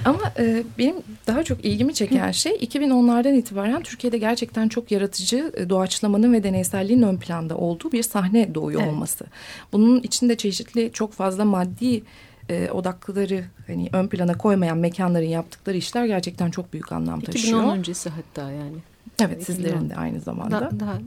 Ama 0.04 0.32
e, 0.38 0.62
benim 0.78 0.96
daha 1.26 1.42
çok 1.44 1.64
ilgimi 1.64 1.94
çeken 1.94 2.30
şey 2.30 2.52
2010'lardan 2.52 3.34
itibaren 3.34 3.82
Türkiye'de 3.82 4.18
gerçekten 4.18 4.68
çok 4.68 4.90
yaratıcı 4.90 5.52
e, 5.56 5.68
doğaçlamanın 5.68 6.32
ve 6.32 6.42
deneyselliğin 6.42 7.02
ön 7.02 7.16
planda 7.16 7.56
olduğu 7.56 7.92
bir 7.92 8.02
sahne 8.02 8.54
doğuyor 8.54 8.80
Evet. 8.80 8.92
olması. 8.92 9.26
Bunun 9.72 10.00
içinde 10.00 10.36
çeşitli 10.36 10.90
çok 10.92 11.12
fazla 11.12 11.44
maddi 11.44 12.02
e, 12.48 12.70
odaklıları 12.70 13.44
hani 13.66 13.88
ön 13.92 14.08
plana 14.08 14.38
koymayan 14.38 14.78
mekanların 14.78 15.26
yaptıkları 15.28 15.76
işler 15.76 16.06
gerçekten 16.06 16.50
çok 16.50 16.72
büyük 16.72 16.92
anlam 16.92 17.20
taşıyor. 17.20 17.58
2010 17.58 17.78
öncesi 17.78 18.10
hatta 18.10 18.50
yani. 18.50 18.76
Evet 19.22 19.44
sizlerin 19.44 19.90
de 19.90 19.96
aynı 19.96 20.20
zamanda. 20.20 20.60
Da, 20.60 20.80
daha 20.80 20.98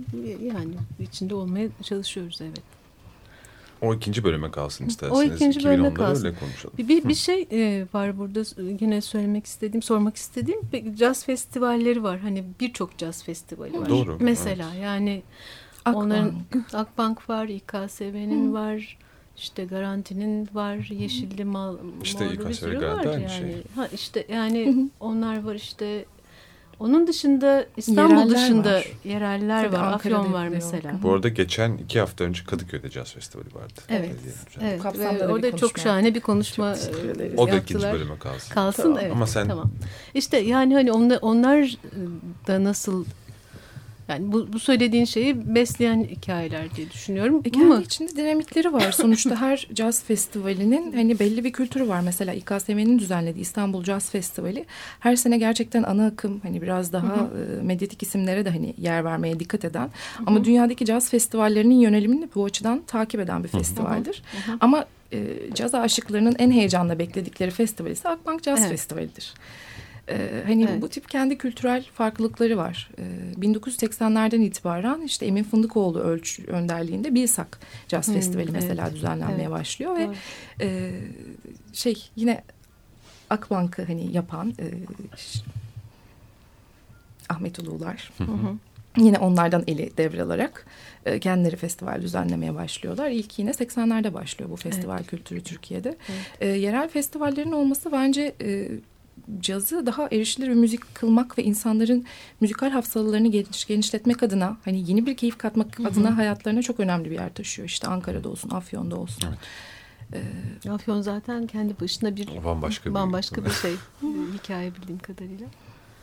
yani 0.41 0.73
içinde 0.99 1.36
olmaya 1.36 1.67
çalışıyoruz 1.84 2.39
evet. 2.41 2.82
O 3.83 3.93
ikinci 3.93 4.23
bölüme 4.23 4.51
kalsın 4.51 4.87
isterseniz. 4.87 5.19
O 5.19 5.23
ikinci 5.35 5.63
bölüme 5.63 5.87
2010'ları 5.87 5.93
kalsın. 5.93 6.25
öyle 6.25 6.37
konuşalım. 6.39 6.77
Bir, 6.77 6.87
bir, 6.87 7.03
bir 7.09 7.15
şey 7.15 7.47
e, 7.51 7.85
var 7.93 8.17
burada 8.17 8.43
yine 8.79 9.01
söylemek 9.01 9.45
istediğim, 9.45 9.81
sormak 9.81 10.15
istediğim. 10.15 10.61
Caz 10.95 11.25
festivalleri 11.25 12.03
var. 12.03 12.19
Hani 12.19 12.43
birçok 12.59 12.97
caz 12.97 13.23
festivali 13.23 13.79
var. 13.79 13.89
Doğru, 13.89 14.17
Mesela 14.19 14.73
yani 14.73 15.23
Akbank. 15.85 16.05
onların 16.05 16.33
Akbank 16.73 17.29
var, 17.29 17.47
İKSV'nin 17.47 18.53
var. 18.53 18.97
işte 19.37 19.65
Garanti'nin 19.65 20.49
var, 20.53 20.75
Yeşilli 20.91 21.45
Mal, 21.45 21.77
İşte 22.03 22.25
Morlu 22.25 22.49
bir 22.49 22.53
sürü 22.53 22.85
var 22.85 23.03
yani. 23.03 23.29
şey. 23.29 23.63
Ha 23.75 23.87
işte 23.93 24.25
yani 24.29 24.89
onlar 24.99 25.43
var 25.43 25.55
işte 25.55 26.05
Onun 26.79 27.07
dışında 27.07 27.65
İstanbul 27.77 28.15
yereller 28.15 28.29
dışında 28.29 28.73
var. 28.73 28.88
yereller 29.03 29.65
Tabii 29.65 29.75
var. 29.75 29.93
Afyon 29.93 30.33
var 30.33 30.47
mesela. 30.47 30.99
Bu 31.03 31.13
arada 31.13 31.29
geçen 31.29 31.77
iki 31.77 31.99
hafta 31.99 32.23
önce 32.23 32.43
Kadıköy'de 32.43 32.89
Caz 32.89 33.13
Festivali 33.13 33.55
vardı. 33.55 33.81
Evet. 33.89 34.12
evet. 34.62 34.81
evet. 34.95 35.21
Orada 35.21 35.57
çok 35.57 35.79
şahane 35.79 36.15
bir 36.15 36.21
konuşma 36.21 36.75
çok 36.75 37.39
O 37.39 37.47
da 37.47 37.55
ikinci 37.55 37.83
bölüme 37.83 38.17
kalsın. 38.17 38.53
Kalsın 38.53 38.83
tamam. 38.83 38.99
evet. 39.01 39.12
Ama 39.12 39.27
sen... 39.27 39.47
Tamam. 39.47 39.71
İşte 40.13 40.38
yani 40.38 40.73
hani 40.73 40.91
onlar, 40.91 41.19
onlar 41.21 41.77
da 42.47 42.63
nasıl 42.63 43.05
yani 44.07 44.31
bu, 44.31 44.53
bu 44.53 44.59
söylediğin 44.59 45.05
şeyi 45.05 45.55
besleyen 45.55 46.03
hikayeler 46.03 46.75
diye 46.75 46.91
düşünüyorum. 46.91 47.41
E, 47.45 47.49
kendi 47.49 47.65
Ama... 47.65 47.81
içinde 47.81 48.15
dinamikleri 48.15 48.73
var. 48.73 48.91
Sonuçta 48.91 49.41
her 49.41 49.67
caz 49.73 50.03
festivalinin 50.03 50.91
hani 50.91 51.19
belli 51.19 51.43
bir 51.43 51.51
kültürü 51.51 51.87
var. 51.87 52.01
Mesela 52.01 52.33
İKSM'nin 52.33 52.99
düzenlediği 52.99 53.41
İstanbul 53.41 53.83
Caz 53.83 54.09
Festivali 54.09 54.65
her 54.99 55.15
sene 55.15 55.37
gerçekten 55.37 55.83
ana 55.83 56.05
akım 56.05 56.39
hani 56.43 56.61
biraz 56.61 56.93
daha 56.93 57.15
hı 57.15 57.59
e, 57.59 57.63
medyatik 57.63 58.03
isimlere 58.03 58.45
de 58.45 58.49
hani 58.49 58.73
yer 58.77 59.05
vermeye 59.05 59.39
dikkat 59.39 59.65
eden 59.65 59.89
ama 60.25 60.43
dünyadaki 60.43 60.85
caz 60.85 61.09
festivallerinin 61.09 61.79
yönelimini 61.79 62.29
bu 62.35 62.45
açıdan 62.45 62.81
takip 62.87 63.19
eden 63.19 63.43
bir 63.43 63.49
festivaldir. 63.49 64.23
Ama 64.59 64.85
e, 65.13 65.37
caz 65.53 65.75
aşıklarının 65.75 66.35
en 66.39 66.51
heyecanla 66.51 66.99
bekledikleri 66.99 67.51
festival 67.51 67.91
ise 67.91 68.09
Akbank 68.09 68.43
Caz 68.43 68.59
evet. 68.59 68.69
Festivali'dir. 68.69 69.33
Ee, 70.09 70.43
hani 70.47 70.63
evet. 70.63 70.81
bu 70.81 70.89
tip 70.89 71.09
kendi 71.09 71.37
kültürel 71.37 71.83
farklılıkları 71.83 72.57
var. 72.57 72.89
Ee, 72.99 73.03
1980'lerden 73.41 74.41
itibaren 74.41 75.01
işte 75.01 75.25
Emin 75.25 75.43
Fındıkoğlu 75.43 75.99
ölç 75.99 76.39
önderliğinde 76.47 77.15
Bilsak 77.15 77.59
Jazz 77.87 78.07
hmm, 78.07 78.15
Festivali 78.15 78.43
evet. 78.43 78.53
mesela 78.53 78.93
düzenlenmeye 78.93 79.41
evet. 79.41 79.51
başlıyor 79.51 79.95
ve 79.95 80.09
e, 80.61 80.91
şey 81.73 82.09
yine 82.15 82.43
Akbank'ı 83.29 83.83
hani 83.83 84.11
yapan 84.11 84.53
e, 84.59 84.65
Ahmet. 87.29 87.57
Hı 87.57 88.23
hı. 88.23 88.57
Yine 88.97 89.17
onlardan 89.17 89.63
eli 89.67 89.97
devralarak 89.97 90.65
e, 91.05 91.19
kendileri 91.19 91.55
festival 91.55 92.01
düzenlemeye 92.01 92.55
başlıyorlar. 92.55 93.09
İlk 93.09 93.39
yine 93.39 93.51
80'lerde 93.51 94.13
başlıyor 94.13 94.51
bu 94.51 94.55
festival 94.55 94.97
evet. 94.97 95.07
kültürü 95.07 95.43
Türkiye'de. 95.43 95.97
Evet. 96.09 96.21
E, 96.41 96.47
yerel 96.47 96.89
festivallerin 96.89 97.51
olması 97.51 97.91
bence 97.91 98.35
e, 98.41 98.69
cazı 99.39 99.86
daha 99.86 100.07
erişilir 100.07 100.49
bir 100.49 100.53
müzik 100.53 100.95
kılmak 100.95 101.38
ve 101.38 101.43
insanların 101.43 102.05
müzikal 102.41 102.69
hafızalarını 102.69 103.31
geniş, 103.31 103.65
genişletmek 103.65 104.23
adına 104.23 104.57
hani 104.65 104.89
yeni 104.89 105.05
bir 105.05 105.17
keyif 105.17 105.38
katmak 105.38 105.79
Hı 105.79 105.83
-hı. 105.83 105.88
adına 105.88 106.17
hayatlarına 106.17 106.62
çok 106.62 106.79
önemli 106.79 107.12
bir 107.12 107.15
yer 107.15 107.33
taşıyor. 107.33 107.67
İşte 107.67 107.88
Ankara'da 107.88 108.29
olsun, 108.29 108.49
Afyon'da 108.49 108.95
olsun. 108.95 109.23
Evet. 109.27 109.39
Ee, 110.65 110.69
Afyon 110.69 111.01
zaten 111.01 111.47
kendi 111.47 111.79
başına 111.79 112.15
bir 112.15 112.43
bambaşka 112.43 112.89
bir, 112.89 112.95
bambaşka 112.95 113.45
bir 113.45 113.49
şey. 113.49 113.73
hikaye 114.33 114.75
bildiğim 114.75 114.99
kadarıyla. 114.99 115.47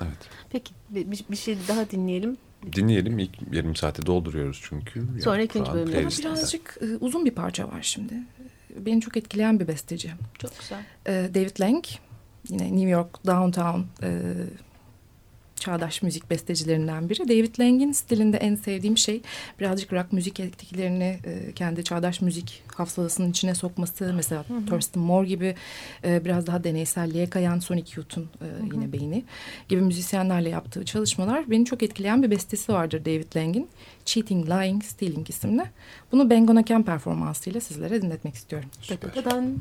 Evet. 0.01 0.29
Peki 0.51 0.75
bir, 0.91 1.25
bir 1.31 1.37
şey 1.37 1.59
daha 1.69 1.91
dinleyelim. 1.91 2.37
Dinleyelim. 2.73 3.19
İlk 3.19 3.31
yarım 3.53 3.77
saati 3.77 4.07
dolduruyoruz 4.07 4.61
çünkü. 4.63 5.07
Sonra 5.25 5.43
ikinci 5.43 5.73
bölümde. 5.73 5.99
Ama 5.99 6.09
birazcık 6.09 6.79
e, 6.83 6.97
uzun 7.01 7.25
bir 7.25 7.31
parça 7.31 7.69
var 7.69 7.83
şimdi. 7.83 8.15
Beni 8.77 9.01
çok 9.01 9.17
etkileyen 9.17 9.61
bir 9.61 9.69
besteci. 9.69 10.11
Çok 10.39 10.59
güzel. 10.61 10.85
E, 11.07 11.35
David 11.35 11.61
Lang 11.61 11.85
yine 12.49 12.65
New 12.65 12.89
York 12.89 13.27
Downtown 13.27 13.81
e, 14.03 14.11
çağdaş 15.61 16.03
müzik 16.03 16.31
bestecilerinden 16.31 17.09
biri. 17.09 17.29
David 17.29 17.59
Lang'in 17.61 17.93
stilinde 17.93 18.37
en 18.37 18.55
sevdiğim 18.55 18.99
şey 18.99 19.21
birazcık 19.61 19.93
rock 19.93 20.13
müzik 20.13 20.41
etkilerini 20.41 21.19
e, 21.25 21.53
kendi 21.53 21.85
çağdaş 21.85 22.21
müzik 22.21 22.63
hafızasının 22.75 23.31
içine 23.31 23.55
sokması. 23.55 24.13
Mesela 24.17 24.45
hı 24.49 24.55
hı. 24.55 24.67
Thurston 24.67 25.03
Moore 25.03 25.29
gibi 25.29 25.55
e, 26.05 26.25
biraz 26.25 26.47
daha 26.47 26.65
deneyselliğe 26.65 27.31
kayan 27.31 27.59
Sonic 27.59 27.93
Youth'un 27.97 28.23
e, 28.23 28.47
yine 28.75 28.93
beyni 28.93 29.25
gibi 29.69 29.81
müzisyenlerle 29.81 30.49
yaptığı 30.49 30.85
çalışmalar 30.85 31.51
beni 31.51 31.65
çok 31.65 31.83
etkileyen 31.83 32.23
bir 32.23 32.31
bestesi 32.31 32.73
vardır 32.73 33.05
David 33.05 33.37
Lang'in. 33.37 33.69
Cheating, 34.05 34.51
Lying, 34.51 34.85
Stealing 34.85 35.31
isimli. 35.31 35.65
Bunu 36.13 36.31
Ben 36.31 36.47
Gonna 36.47 36.65
Camp 36.65 36.87
performansıyla 36.87 37.61
sizlere 37.61 38.03
dinletmek 38.03 38.35
istiyorum. 38.35 38.69
Süper. 38.81 39.15
Dadan. 39.15 39.57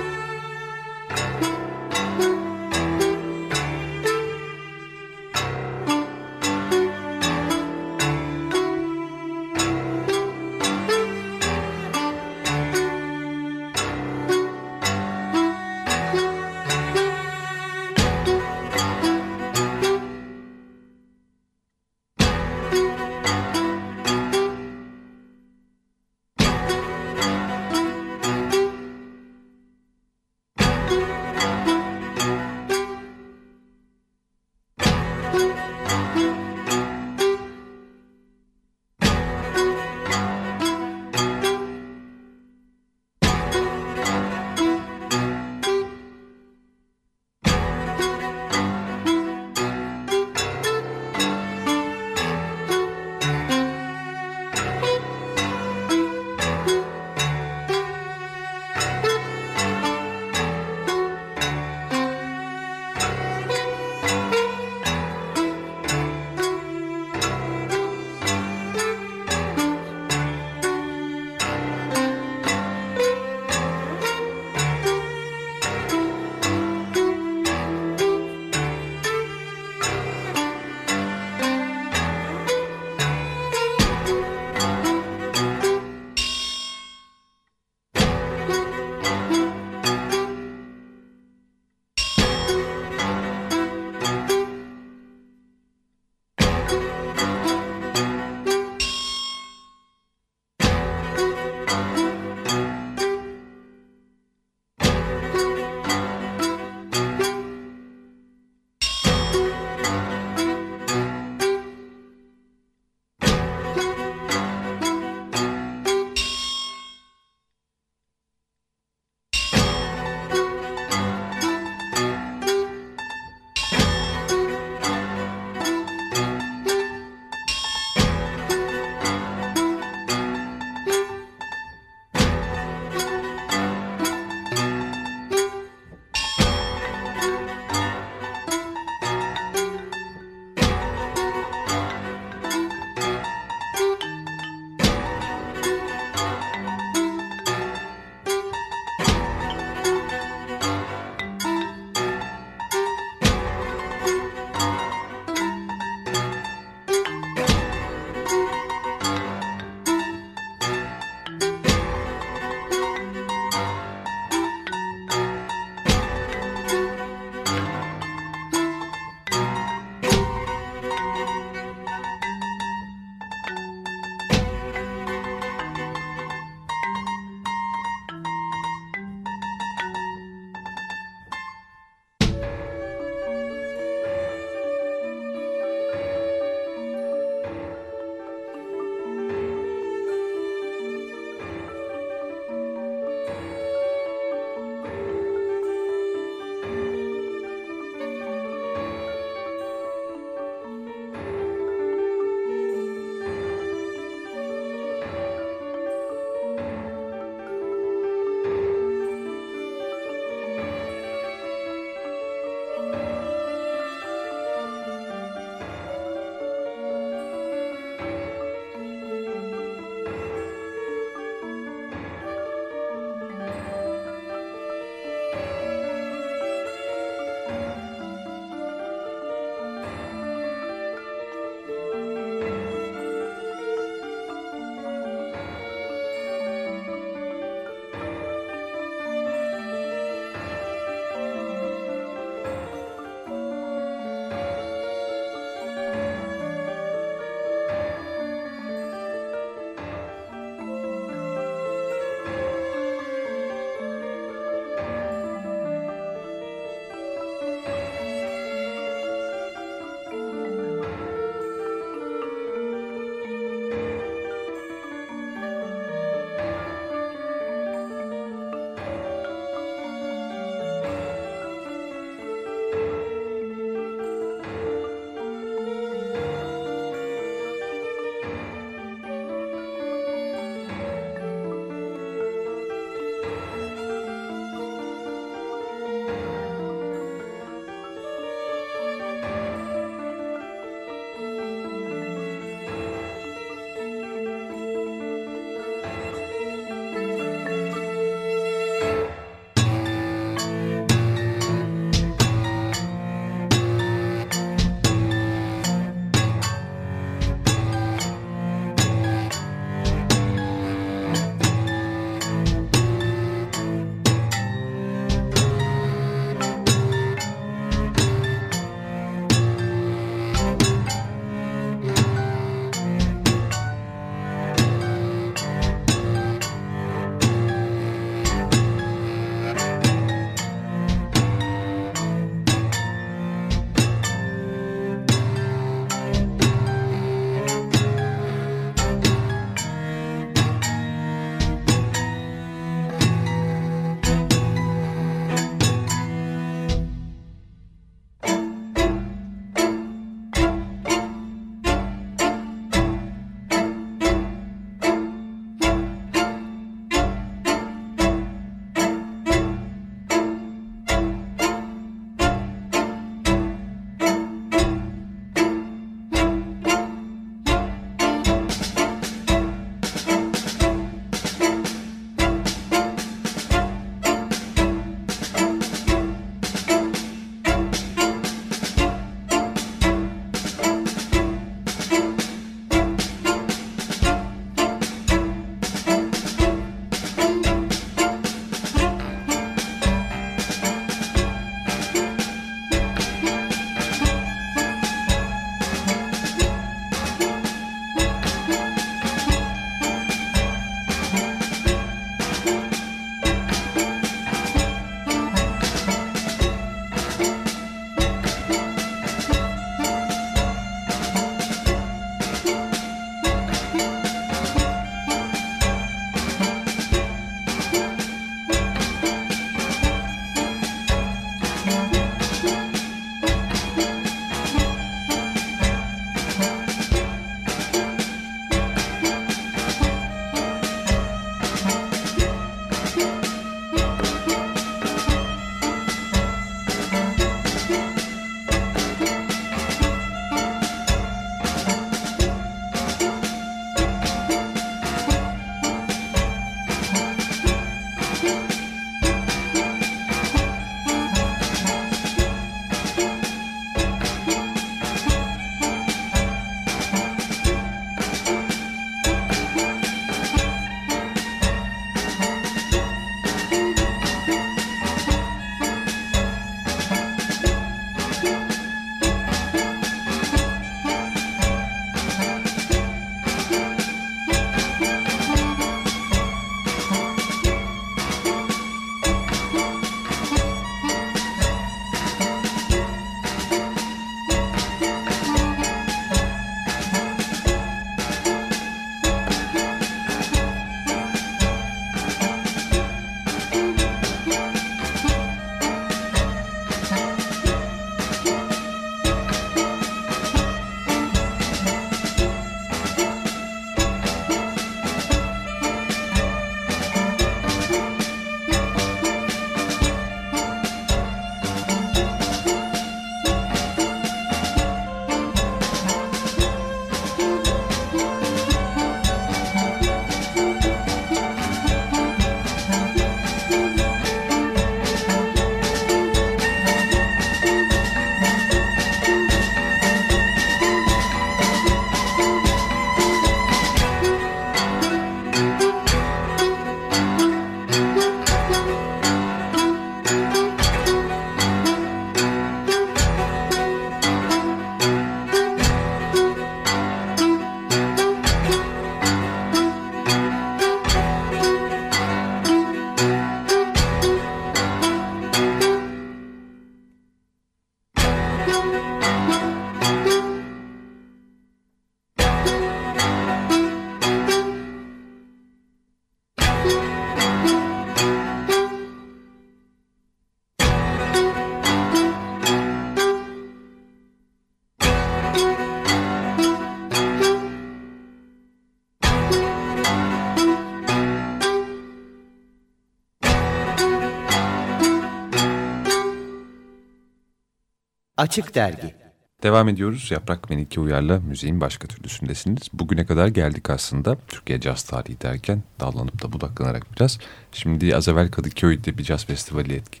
Açık 588.24 588.54
Dergi 588.54 588.94
Devam 589.42 589.68
ediyoruz. 589.68 590.10
Yaprak 590.10 590.50
Melike 590.50 590.80
Uyar'la 590.80 591.20
müziğin 591.20 591.60
başka 591.60 591.88
türlüsündesiniz. 591.88 592.62
Bugüne 592.72 593.06
kadar 593.06 593.28
geldik 593.28 593.70
aslında. 593.70 594.16
Türkiye 594.28 594.60
Caz 594.60 594.82
Tarihi 594.82 595.20
derken 595.20 595.62
dallanıp 595.80 596.22
da 596.22 596.32
budaklanarak 596.32 596.86
biraz. 596.96 597.18
Şimdi 597.52 597.96
az 597.96 598.08
evvel 598.08 598.30
Kadıköy'de 598.30 598.98
bir 598.98 599.02
caz 599.02 599.26
festivali 599.26 599.74
etki, 599.74 600.00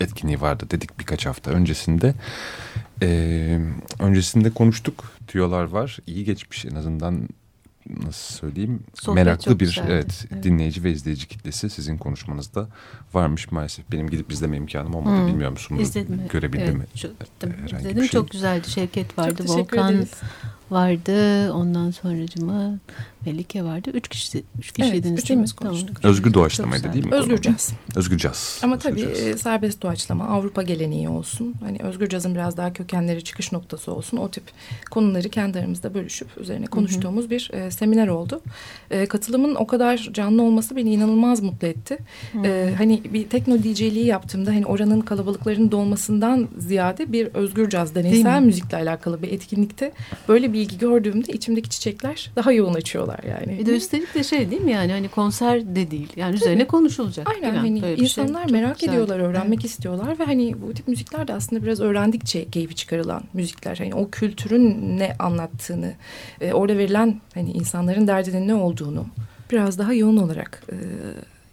etkinliği 0.00 0.40
vardı 0.40 0.66
dedik 0.70 0.98
birkaç 0.98 1.26
hafta 1.26 1.50
öncesinde. 1.50 2.14
Ee, 3.02 3.60
öncesinde 3.98 4.50
konuştuk. 4.50 5.12
Tüyolar 5.26 5.64
var. 5.64 5.98
İyi 6.06 6.24
geçmiş 6.24 6.64
en 6.64 6.74
azından 6.74 7.28
nasıl 7.88 8.34
söyleyeyim 8.34 8.80
Sohbet 8.94 9.24
meraklı 9.24 9.60
bir 9.60 9.82
evet, 9.86 10.26
evet 10.32 10.44
dinleyici 10.44 10.84
ve 10.84 10.90
izleyici 10.90 11.28
kitlesi 11.28 11.70
sizin 11.70 11.98
konuşmanızda 11.98 12.68
varmış 13.14 13.52
maalesef. 13.52 13.92
Benim 13.92 14.10
gidip 14.10 14.32
izleme 14.32 14.56
imkanım 14.56 14.94
olmadı. 14.94 15.16
Hmm. 15.16 15.26
Bilmiyorum 15.26 15.56
Sumru 15.56 15.82
görebildi 16.28 16.62
evet, 16.64 16.74
mi? 16.74 16.84
Çok, 16.94 17.10
izledim 17.80 17.98
şey. 17.98 18.08
çok 18.08 18.30
güzeldi. 18.30 18.70
Şevket 18.70 19.18
vardı, 19.18 19.44
Volkan 19.46 19.94
ederiz. 19.94 20.10
Vardı. 20.72 21.52
Ondan 21.52 21.90
sonracıma 21.90 22.78
Melike 23.26 23.64
vardı. 23.64 23.90
Üç 23.94 24.08
kişi, 24.08 24.42
üç 24.58 24.72
kişiydiniz 24.72 25.18
evet, 25.18 25.28
değil 25.28 25.40
mi? 25.40 25.46
Tamam. 25.60 25.76
Özgür 26.02 26.34
doğaçlamaydı 26.34 26.92
değil 26.92 27.06
mi? 27.06 27.14
Özgür 27.14 27.42
caz. 27.42 27.72
Özgür 27.96 28.18
caz. 28.18 28.60
Ama 28.62 28.76
özgür 28.76 28.90
tabii 28.90 29.00
caz. 29.00 29.20
E, 29.20 29.38
serbest 29.38 29.82
doğaçlama 29.82 30.24
Avrupa 30.28 30.62
geleneği 30.62 31.08
olsun. 31.08 31.54
Hani 31.60 31.78
özgür 31.82 32.08
cazın 32.08 32.34
biraz 32.34 32.56
daha 32.56 32.72
kökenleri 32.72 33.24
çıkış 33.24 33.52
noktası 33.52 33.92
olsun. 33.92 34.16
O 34.16 34.30
tip 34.30 34.44
konuları 34.90 35.28
kendi 35.28 35.58
aramızda 35.58 35.94
bölüşüp 35.94 36.28
üzerine 36.36 36.66
konuştuğumuz 36.66 37.24
Hı 37.24 37.28
-hı. 37.28 37.30
bir 37.30 37.50
e, 37.52 37.70
seminer 37.70 38.08
oldu. 38.08 38.40
E, 38.90 39.06
katılımın 39.06 39.54
o 39.54 39.66
kadar 39.66 40.08
canlı 40.12 40.42
olması 40.42 40.76
beni 40.76 40.92
inanılmaz 40.92 41.40
mutlu 41.40 41.66
etti. 41.66 41.98
E, 42.44 42.74
hani 42.78 43.02
bir 43.12 43.28
tekno 43.28 43.58
DJ'liği 43.58 44.06
yaptığımda 44.06 44.50
hani 44.50 44.66
oranın 44.66 45.00
kalabalıkların 45.00 45.70
dolmasından 45.70 46.48
ziyade 46.58 47.12
bir 47.12 47.26
özgür 47.26 47.70
caz 47.70 47.94
deneysel 47.94 48.42
müzikle 48.42 48.76
alakalı 48.76 49.22
bir 49.22 49.32
etkinlikte 49.32 49.92
böyle 50.28 50.52
bir 50.52 50.61
ilgi 50.62 50.78
gördüğümde 50.78 51.32
içimdeki 51.32 51.70
çiçekler 51.70 52.30
daha 52.36 52.52
yoğun 52.52 52.74
açıyorlar 52.74 53.20
yani. 53.28 53.58
Bir 53.58 53.66
de 53.66 53.76
üstelik 53.76 54.14
de 54.14 54.24
şey 54.24 54.50
değil 54.50 54.62
mi 54.62 54.72
yani 54.72 54.92
hani 54.92 55.08
konser 55.08 55.76
de 55.76 55.90
değil. 55.90 56.08
Yani 56.16 56.30
Tabii. 56.34 56.44
üzerine 56.44 56.66
konuşulacak. 56.66 57.30
Aynen 57.30 57.54
hani 57.54 57.80
şey 57.80 57.94
insanlar 57.94 58.48
şey. 58.48 58.60
merak 58.60 58.82
ediyorlar, 58.82 59.18
öğrenmek 59.18 59.60
evet. 59.60 59.70
istiyorlar 59.70 60.18
ve 60.18 60.24
hani 60.24 60.62
bu 60.62 60.74
tip 60.74 60.88
müzikler 60.88 61.28
de 61.28 61.34
aslında 61.34 61.62
biraz 61.62 61.80
öğrendikçe 61.80 62.50
keyfi 62.50 62.74
çıkarılan 62.74 63.22
müzikler. 63.32 63.76
Hani 63.76 63.94
o 63.94 64.10
kültürün 64.10 64.98
ne 64.98 65.16
anlattığını, 65.18 65.92
e, 66.40 66.52
orada 66.52 66.78
verilen 66.78 67.20
hani 67.34 67.50
insanların 67.50 68.06
derdinin 68.06 68.48
ne 68.48 68.54
olduğunu 68.54 69.06
biraz 69.50 69.78
daha 69.78 69.94
yoğun 69.94 70.16
olarak 70.16 70.62
e, 70.72 70.76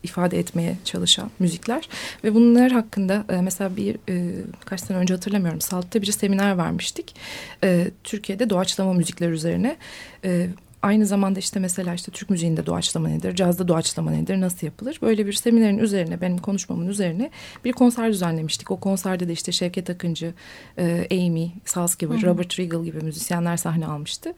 ifade 0.03 0.39
etmeye 0.39 0.77
çalışan 0.85 1.31
müzikler 1.39 1.89
ve 2.23 2.33
bunlar 2.33 2.71
hakkında 2.71 3.25
e, 3.29 3.41
mesela 3.41 3.77
bir 3.77 3.97
e, 4.09 4.35
kaç 4.65 4.81
sene 4.81 4.97
önce 4.97 5.13
hatırlamıyorum 5.13 5.61
Salt'ta 5.61 6.01
bir 6.01 6.11
seminer 6.11 6.57
vermiştik. 6.57 7.15
E, 7.63 7.91
Türkiye'de 8.03 8.49
doğaçlama 8.49 8.93
müzikler 8.93 9.29
üzerine 9.29 9.77
Aynı 10.81 11.05
zamanda 11.05 11.39
işte 11.39 11.59
mesela 11.59 11.93
işte 11.93 12.11
Türk 12.11 12.29
müziğinde 12.29 12.65
doğaçlama 12.65 13.09
nedir, 13.09 13.35
cazda 13.35 13.67
doğaçlama 13.67 14.11
nedir, 14.11 14.41
nasıl 14.41 14.67
yapılır? 14.67 14.99
Böyle 15.01 15.25
bir 15.25 15.33
seminerin 15.33 15.77
üzerine, 15.77 16.21
benim 16.21 16.37
konuşmamın 16.37 16.87
üzerine 16.87 17.31
bir 17.65 17.71
konser 17.71 18.11
düzenlemiştik. 18.11 18.71
O 18.71 18.79
konserde 18.79 19.27
de 19.27 19.33
işte 19.33 19.51
Şevket 19.51 19.89
Akıncı, 19.89 20.33
e, 20.77 21.07
Amy, 21.11 21.51
Salzgiver, 21.65 22.21
Robert 22.21 22.59
Regal 22.59 22.83
gibi 22.83 22.99
müzisyenler 23.01 23.57
sahne 23.57 23.85
almıştı. 23.85 24.33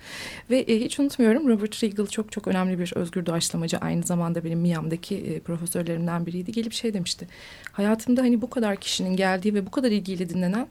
Ve 0.49 0.59
e, 0.59 0.79
hiç 0.79 0.99
unutmuyorum 0.99 1.47
Robert 1.47 1.83
Regal 1.83 2.07
çok 2.07 2.31
çok 2.31 2.47
önemli 2.47 2.79
bir 2.79 2.93
özgür 2.95 3.25
doğaçlamacı. 3.25 3.77
Aynı 3.77 4.03
zamanda 4.03 4.43
benim 4.43 4.59
Miami'deki 4.59 5.15
e, 5.17 5.39
profesörlerimden 5.39 6.25
biriydi. 6.25 6.51
Gelip 6.51 6.73
şey 6.73 6.93
demişti. 6.93 7.27
Hayatımda 7.71 8.21
hani 8.21 8.41
bu 8.41 8.49
kadar 8.49 8.75
kişinin 8.75 9.15
geldiği 9.15 9.53
ve 9.53 9.65
bu 9.65 9.71
kadar 9.71 9.91
ilgiyle 9.91 10.29
dinlenen 10.29 10.67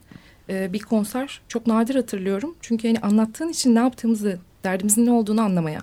bir 0.49 0.79
konser 0.79 1.41
çok 1.47 1.67
nadir 1.67 1.95
hatırlıyorum. 1.95 2.55
Çünkü 2.61 2.87
hani 2.87 2.99
anlattığın 2.99 3.49
için 3.49 3.75
ne 3.75 3.79
yaptığımızı 3.79 4.39
derdimizin 4.63 5.05
ne 5.05 5.11
olduğunu 5.11 5.41
anlamaya 5.41 5.81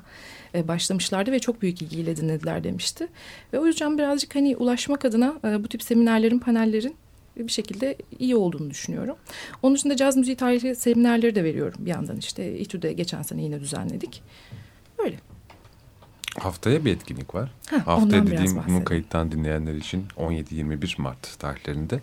e, 0.55 0.69
başlamışlardı 0.69 1.33
ve 1.33 1.39
çok 1.39 1.63
büyük 1.63 1.83
ilgiyle 1.83 2.17
dinlediler 2.17 2.65
demişti. 2.65 3.09
Ve 3.53 3.59
o 3.59 3.67
yüzden 3.67 3.99
birazcık 3.99 4.35
hani 4.35 4.57
ulaşmak 4.57 5.05
adına 5.05 5.35
e, 5.45 5.65
bu 5.65 5.69
tip 5.69 5.83
seminerlerin, 5.83 6.39
panellerin 6.39 6.97
bir 7.37 7.53
şekilde 7.53 7.97
iyi 8.19 8.37
olduğunu 8.37 8.71
düşünüyorum. 8.71 9.17
Onun 9.63 9.75
dışında 9.75 9.97
caz 9.97 10.17
müziği 10.17 10.37
tarihi 10.37 10.75
seminerleri 10.75 11.35
de 11.35 11.45
veriyorum 11.45 11.79
bir 11.79 11.91
yandan 11.91 12.17
işte. 12.17 12.59
İTÜ'de 12.59 12.93
geçen 12.93 13.23
sene 13.23 13.43
yine 13.43 13.61
düzenledik. 13.61 14.23
Haftaya 16.41 16.85
bir 16.85 16.93
etkinlik 16.93 17.35
var. 17.35 17.51
Heh, 17.71 17.79
Haftaya 17.79 18.27
dediğim 18.27 18.63
bunu 18.69 18.85
kayıttan 18.85 19.33
dinleyenler 19.33 19.75
için 19.75 20.07
17-21 20.17 21.03
Mart 21.03 21.39
tarihlerinde 21.39 22.01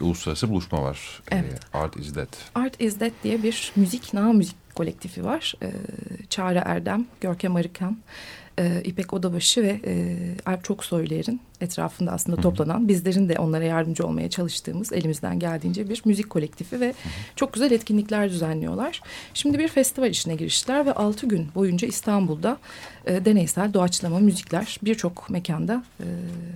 bir 0.00 0.04
uluslararası 0.04 0.50
buluşma 0.50 0.82
var. 0.82 1.22
Evet. 1.30 1.60
Ee, 1.74 1.78
Art 1.78 1.96
is 1.96 2.12
That. 2.14 2.28
Art 2.54 2.80
is 2.80 2.98
That 2.98 3.12
diye 3.24 3.42
bir 3.42 3.72
müzik, 3.76 4.14
na 4.14 4.32
müzik 4.32 4.56
kolektifi 4.74 5.24
var. 5.24 5.54
Ee, 5.62 5.72
Çağrı 6.30 6.62
Erdem, 6.64 7.06
Görkem 7.20 7.56
Arıkan, 7.56 7.96
e, 8.58 8.82
İpek 8.84 9.12
Odabaşı 9.12 9.62
ve 9.62 9.80
e, 9.86 10.16
Alp 10.46 10.64
Çoksoyler'in 10.64 11.40
etrafında 11.60 12.12
aslında 12.12 12.40
toplanan 12.40 12.88
bizlerin 12.88 13.28
de 13.28 13.38
onlara 13.38 13.64
yardımcı 13.64 14.06
olmaya 14.06 14.30
çalıştığımız 14.30 14.92
elimizden 14.92 15.38
geldiğince 15.38 15.88
bir 15.88 16.02
müzik 16.04 16.30
kolektifi 16.30 16.80
ve 16.80 16.94
çok 17.36 17.52
güzel 17.52 17.70
etkinlikler 17.70 18.30
düzenliyorlar. 18.30 19.00
Şimdi 19.34 19.58
bir 19.58 19.68
festival 19.68 20.10
işine 20.10 20.34
giriştiler 20.34 20.86
ve 20.86 20.92
altı 20.92 21.26
gün 21.26 21.48
boyunca 21.54 21.88
İstanbul'da 21.88 22.58
e, 23.06 23.24
deneysel 23.24 23.74
doğaçlama 23.74 24.18
müzikler 24.18 24.78
birçok 24.82 25.30
mekanda 25.30 25.84
e, 26.00 26.06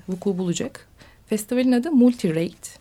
vuku 0.09 0.39
bulacak. 0.39 0.89
Festivalin 1.27 1.73
adı 1.73 1.91
Multi 1.91 2.35
Rate. 2.35 2.81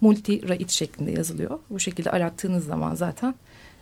Multi 0.00 0.48
Rate 0.48 0.68
şeklinde 0.68 1.10
yazılıyor. 1.10 1.58
Bu 1.70 1.80
şekilde 1.80 2.10
arattığınız 2.10 2.64
zaman 2.64 2.94
zaten 2.94 3.34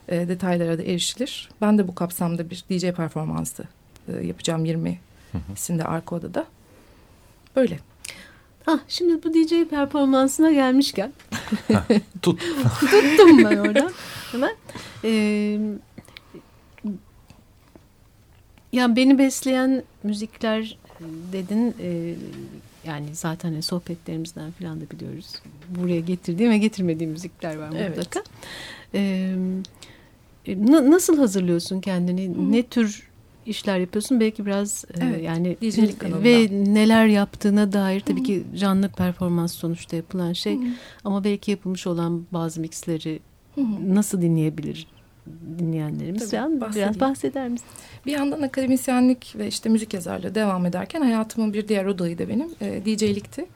e, 0.08 0.28
detaylara 0.28 0.78
da 0.78 0.82
erişilir. 0.82 1.48
Ben 1.60 1.78
de 1.78 1.88
bu 1.88 1.94
kapsamda 1.94 2.50
bir 2.50 2.64
DJ 2.70 2.90
performansı 2.96 3.64
e, 4.08 4.26
yapacağım 4.26 4.66
20'sinde 4.66 5.82
arka 5.82 6.16
odada. 6.16 6.46
Böyle. 7.56 7.78
Ha, 8.64 8.80
şimdi 8.88 9.22
bu 9.22 9.34
DJ 9.34 9.70
performansına 9.70 10.52
gelmişken. 10.52 11.12
Tut. 12.22 12.40
Tuttum 12.80 13.44
ben 13.44 13.56
orada. 13.56 13.92
Hemen. 14.32 14.56
Ee, 15.04 15.58
yani 18.72 18.96
beni 18.96 19.18
besleyen 19.18 19.82
müzikler 20.02 20.78
dedin. 21.32 21.74
E, 21.80 22.14
yani 22.84 23.14
zaten 23.14 23.60
sohbetlerimizden 23.60 24.50
falan 24.50 24.80
da 24.80 24.90
biliyoruz. 24.90 25.34
Buraya 25.68 26.00
getirdiğim 26.00 26.50
ve 26.52 26.58
getirmediğim 26.58 27.12
müzikler 27.12 27.56
var 27.56 27.68
mutlaka. 27.68 28.20
Evet. 28.94 29.34
Ee, 30.46 30.54
Na, 30.56 30.90
nasıl 30.90 31.18
hazırlıyorsun 31.18 31.80
kendini? 31.80 32.28
Hı. 32.28 32.52
Ne 32.52 32.62
tür 32.62 33.07
işler 33.48 33.78
yapıyorsun? 33.78 34.20
Belki 34.20 34.46
biraz 34.46 34.84
e, 34.94 35.04
evet, 35.04 35.20
e, 35.20 35.22
yani 35.22 35.56
ve 36.24 36.48
neler 36.74 37.06
yaptığına 37.06 37.72
dair 37.72 38.00
tabii 38.00 38.20
Hı. 38.20 38.24
ki 38.24 38.44
canlı 38.56 38.88
performans 38.88 39.54
sonuçta 39.54 39.96
yapılan 39.96 40.32
şey. 40.32 40.56
Hı. 40.56 40.64
Ama 41.04 41.24
belki 41.24 41.50
yapılmış 41.50 41.86
olan 41.86 42.26
bazı 42.32 42.60
mixleri 42.60 43.20
Hı. 43.54 43.60
nasıl 43.94 44.22
dinleyebilir 44.22 44.86
dinleyenlerimiz? 45.58 46.30
Tabii, 46.30 46.74
biraz 46.74 47.00
bahseder 47.00 47.48
misin? 47.48 47.68
Bir 48.06 48.12
yandan 48.12 48.42
akademisyenlik 48.42 49.34
ve 49.38 49.46
işte 49.46 49.68
müzik 49.68 49.94
yazarlığı 49.94 50.34
devam 50.34 50.66
ederken 50.66 51.00
hayatımın 51.00 51.52
bir 51.52 51.68
diğer 51.68 51.84
odayı 51.84 52.18
da 52.18 52.28
benim 52.28 52.48
e, 52.60 52.84
DJ'likti. 52.84 53.46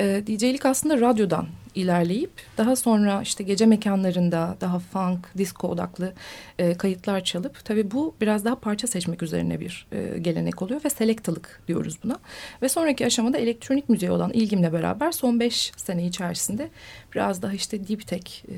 E, 0.00 0.22
DJ'lik 0.26 0.66
aslında 0.66 1.00
radyodan 1.00 1.46
ilerleyip 1.74 2.30
daha 2.58 2.76
sonra 2.76 3.22
işte 3.22 3.44
gece 3.44 3.66
mekanlarında 3.66 4.56
daha 4.60 4.78
funk, 4.78 5.38
disco 5.38 5.68
odaklı 5.68 6.12
e, 6.58 6.74
kayıtlar 6.74 7.24
çalıp 7.24 7.64
tabii 7.64 7.90
bu 7.90 8.14
biraz 8.20 8.44
daha 8.44 8.54
parça 8.54 8.86
seçmek 8.86 9.22
üzerine 9.22 9.60
bir 9.60 9.86
e, 9.92 10.18
gelenek 10.18 10.62
oluyor 10.62 10.80
ve 10.84 10.90
selektalık 10.90 11.62
diyoruz 11.68 11.98
buna. 12.04 12.18
Ve 12.62 12.68
sonraki 12.68 13.06
aşamada 13.06 13.38
elektronik 13.38 13.88
müziğe 13.88 14.12
olan 14.12 14.32
ilgimle 14.32 14.72
beraber 14.72 15.12
son 15.12 15.40
beş 15.40 15.72
sene 15.76 16.06
içerisinde 16.06 16.68
biraz 17.14 17.42
daha 17.42 17.52
işte 17.52 17.88
deep 17.88 18.06
tech 18.06 18.44
e, 18.44 18.56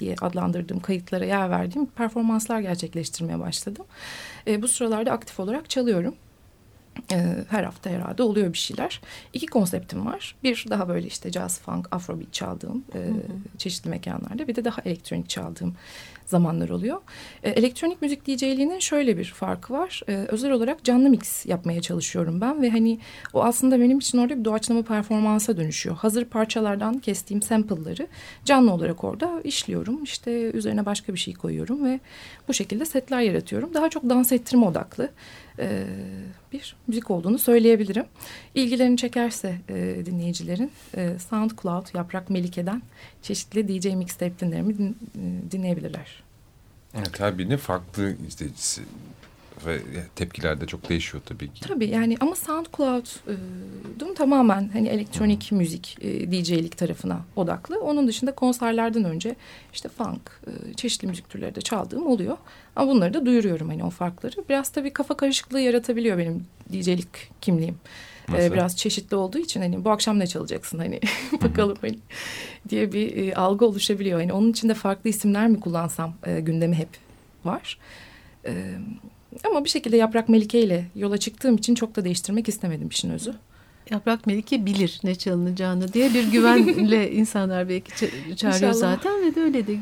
diye 0.00 0.14
adlandırdığım 0.20 0.80
kayıtlara 0.80 1.24
yer 1.24 1.50
verdiğim 1.50 1.86
performanslar 1.86 2.60
gerçekleştirmeye 2.60 3.40
başladım. 3.40 3.86
E, 4.46 4.62
bu 4.62 4.68
sıralarda 4.68 5.12
aktif 5.12 5.40
olarak 5.40 5.70
çalıyorum. 5.70 6.14
E, 7.12 7.44
her 7.48 7.64
hafta 7.64 7.90
herhalde 7.90 8.22
oluyor 8.22 8.52
bir 8.52 8.58
şeyler. 8.58 9.00
İki 9.32 9.46
konseptim 9.46 10.06
var. 10.06 10.34
Bir 10.42 10.64
daha 10.70 10.88
böyle 10.88 11.06
işte 11.06 11.32
jazz, 11.32 11.60
funk, 11.60 11.88
afrobeat 11.90 12.32
çaldığım 12.32 12.84
e, 12.94 13.00
çeşitli 13.58 13.90
mekanlarda. 13.90 14.48
Bir 14.48 14.56
de 14.56 14.64
daha 14.64 14.82
elektronik 14.82 15.28
çaldığım 15.28 15.74
zamanlar 16.32 16.68
oluyor. 16.68 17.00
E, 17.42 17.50
elektronik 17.50 18.02
müzik 18.02 18.26
DJ'liğinin 18.26 18.78
şöyle 18.78 19.18
bir 19.18 19.24
farkı 19.24 19.72
var. 19.72 20.02
E, 20.08 20.12
özel 20.14 20.52
olarak 20.52 20.84
canlı 20.84 21.10
mix 21.10 21.46
yapmaya 21.46 21.80
çalışıyorum 21.82 22.40
ben 22.40 22.62
ve 22.62 22.70
hani 22.70 22.98
o 23.32 23.42
aslında 23.42 23.80
benim 23.80 23.98
için 23.98 24.18
orada 24.18 24.38
bir 24.38 24.44
doğaçlama 24.44 24.82
performansa 24.82 25.56
dönüşüyor. 25.56 25.96
Hazır 25.96 26.24
parçalardan 26.24 26.98
kestiğim 26.98 27.42
sample'ları 27.42 28.06
canlı 28.44 28.72
olarak 28.72 29.04
orada 29.04 29.40
işliyorum. 29.44 30.02
İşte 30.02 30.50
üzerine 30.50 30.86
başka 30.86 31.14
bir 31.14 31.18
şey 31.18 31.34
koyuyorum 31.34 31.84
ve 31.84 32.00
bu 32.48 32.54
şekilde 32.54 32.84
setler 32.84 33.20
yaratıyorum. 33.20 33.74
Daha 33.74 33.90
çok 33.90 34.08
dans 34.08 34.32
ettirme 34.32 34.66
odaklı 34.66 35.10
e, 35.58 35.84
bir 36.52 36.76
müzik 36.86 37.10
olduğunu 37.10 37.38
söyleyebilirim. 37.38 38.04
İlgilerini 38.54 38.96
çekerse 38.96 39.58
e, 39.68 40.06
dinleyicilerin 40.06 40.70
e, 40.96 41.18
SoundCloud 41.18 41.94
Yaprak 41.94 42.30
Melike'den 42.30 42.82
çeşitli 43.22 43.68
DJ 43.68 43.86
mixtape'lerimi 43.86 44.78
din, 44.78 44.96
e, 45.16 45.52
dinleyebilirler. 45.52 46.22
Evet, 46.94 47.20
her 47.20 47.38
birinin 47.38 47.56
farklı 47.56 48.16
izleyicisi 48.28 48.82
ve 49.66 49.80
tepkiler 50.16 50.60
de 50.60 50.66
çok 50.66 50.88
değişiyor 50.88 51.22
tabii 51.26 51.52
ki. 51.52 51.60
Tabii 51.60 51.88
yani 51.88 52.16
ama 52.20 52.36
SoundCloud'un 52.36 54.14
tamamen 54.14 54.70
hani 54.72 54.88
elektronik 54.88 55.50
hmm. 55.50 55.58
müzik 55.58 55.96
e, 56.00 56.32
DJ'lik 56.32 56.78
tarafına 56.78 57.20
odaklı. 57.36 57.80
Onun 57.80 58.08
dışında 58.08 58.34
konserlerden 58.34 59.04
önce 59.04 59.36
işte 59.72 59.88
funk, 59.88 60.40
e, 60.46 60.74
çeşitli 60.74 61.08
müzik 61.08 61.30
türleri 61.30 61.54
de 61.54 61.60
çaldığım 61.60 62.06
oluyor. 62.06 62.36
Ama 62.76 62.92
bunları 62.92 63.14
da 63.14 63.26
duyuruyorum 63.26 63.68
hani 63.68 63.84
o 63.84 63.90
farkları. 63.90 64.34
Biraz 64.48 64.68
tabii 64.68 64.92
kafa 64.92 65.16
karışıklığı 65.16 65.60
yaratabiliyor 65.60 66.18
benim 66.18 66.46
DJ'lik 66.72 67.30
kimliğim. 67.40 67.76
E, 68.28 68.32
Nasıl? 68.32 68.52
biraz 68.52 68.76
çeşitli 68.76 69.16
olduğu 69.16 69.38
için 69.38 69.60
hani 69.60 69.84
bu 69.84 69.90
akşam 69.90 70.18
ne 70.18 70.26
çalacaksın 70.26 70.78
hani 70.78 71.00
bakalım 71.42 71.76
hani 71.80 71.98
diye 72.68 72.92
bir 72.92 73.16
e, 73.16 73.34
algı 73.34 73.66
oluşabiliyor. 73.66 74.20
Hani 74.20 74.32
onun 74.32 74.50
için 74.50 74.68
de 74.68 74.74
farklı 74.74 75.10
isimler 75.10 75.48
mi 75.48 75.60
kullansam 75.60 76.14
e, 76.26 76.40
gündemi 76.40 76.76
hep 76.76 76.88
var. 77.44 77.78
E, 78.46 78.72
ama 79.44 79.64
bir 79.64 79.68
şekilde 79.68 79.96
Yaprak 79.96 80.28
Melike 80.28 80.60
ile 80.60 80.86
yola 80.94 81.18
çıktığım 81.18 81.56
için 81.56 81.74
çok 81.74 81.96
da 81.96 82.04
değiştirmek 82.04 82.48
istemedim 82.48 82.88
işin 82.88 83.10
özü. 83.10 83.34
Yaprak 83.90 84.26
Melike 84.26 84.66
bilir 84.66 85.00
ne 85.04 85.14
çalınacağını 85.14 85.92
diye 85.92 86.14
bir 86.14 86.32
güvenle 86.32 87.12
insanlar 87.12 87.68
belki 87.68 87.90
çağırıyor 88.36 88.52
İnşallah. 88.52 88.72
zaten 88.74 89.22
ve 89.26 89.34
de 89.34 89.40
öyle 89.40 89.66
de 89.66 89.76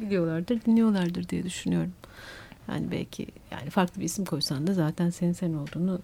biliyorlardır, 0.00 0.60
dinliyorlardır 0.66 1.28
diye 1.28 1.42
düşünüyorum. 1.42 1.92
Yani 2.68 2.90
belki 2.90 3.26
yani 3.50 3.70
farklı 3.70 4.00
bir 4.00 4.04
isim 4.06 4.24
koysan 4.24 4.66
da 4.66 4.74
zaten 4.74 5.10
senin 5.10 5.32
sen 5.32 5.52
olduğunu 5.52 6.00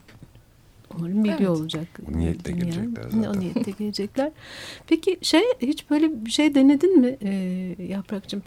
umarım 0.97 1.25
biliyor 1.25 1.39
evet. 1.39 1.49
olacak. 1.49 1.87
O 2.09 2.19
niyetle 2.19 2.53
gelecekler 2.53 3.03
zaten. 3.03 3.23
O 3.23 3.41
niyetle 3.41 3.71
gelecekler. 3.79 4.31
Peki 4.87 5.19
şey 5.23 5.43
hiç 5.61 5.91
böyle 5.91 6.25
bir 6.27 6.31
şey 6.31 6.55
denedin 6.55 7.01
mi 7.01 7.17
e, 7.23 7.33
Yaprak'cığım? 7.89 8.43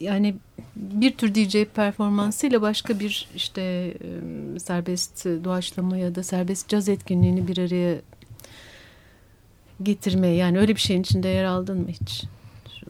yani 0.00 0.34
bir 0.76 1.16
tür 1.16 1.34
DJ 1.34 1.64
performansıyla 1.74 2.62
başka 2.62 3.00
bir 3.00 3.28
işte 3.34 3.94
serbest 4.58 5.24
doğaçlama 5.24 5.96
ya 5.96 6.14
da 6.14 6.22
serbest 6.22 6.68
caz 6.68 6.88
etkinliğini 6.88 7.48
bir 7.48 7.58
araya 7.58 8.00
getirmeye 9.82 10.34
yani 10.34 10.58
öyle 10.58 10.74
bir 10.74 10.80
şeyin 10.80 11.00
içinde 11.00 11.28
yer 11.28 11.44
aldın 11.44 11.80
mı 11.80 11.88
hiç? 11.88 12.24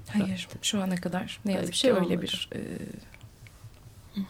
Hayır 0.08 0.48
şu 0.62 0.82
ana 0.82 0.96
kadar 0.96 1.40
ne 1.44 1.52
yazık 1.52 1.74
şey 1.74 1.90
ki 1.90 1.96
öyle 1.96 2.22
bir 2.22 2.50
e, 2.54 2.60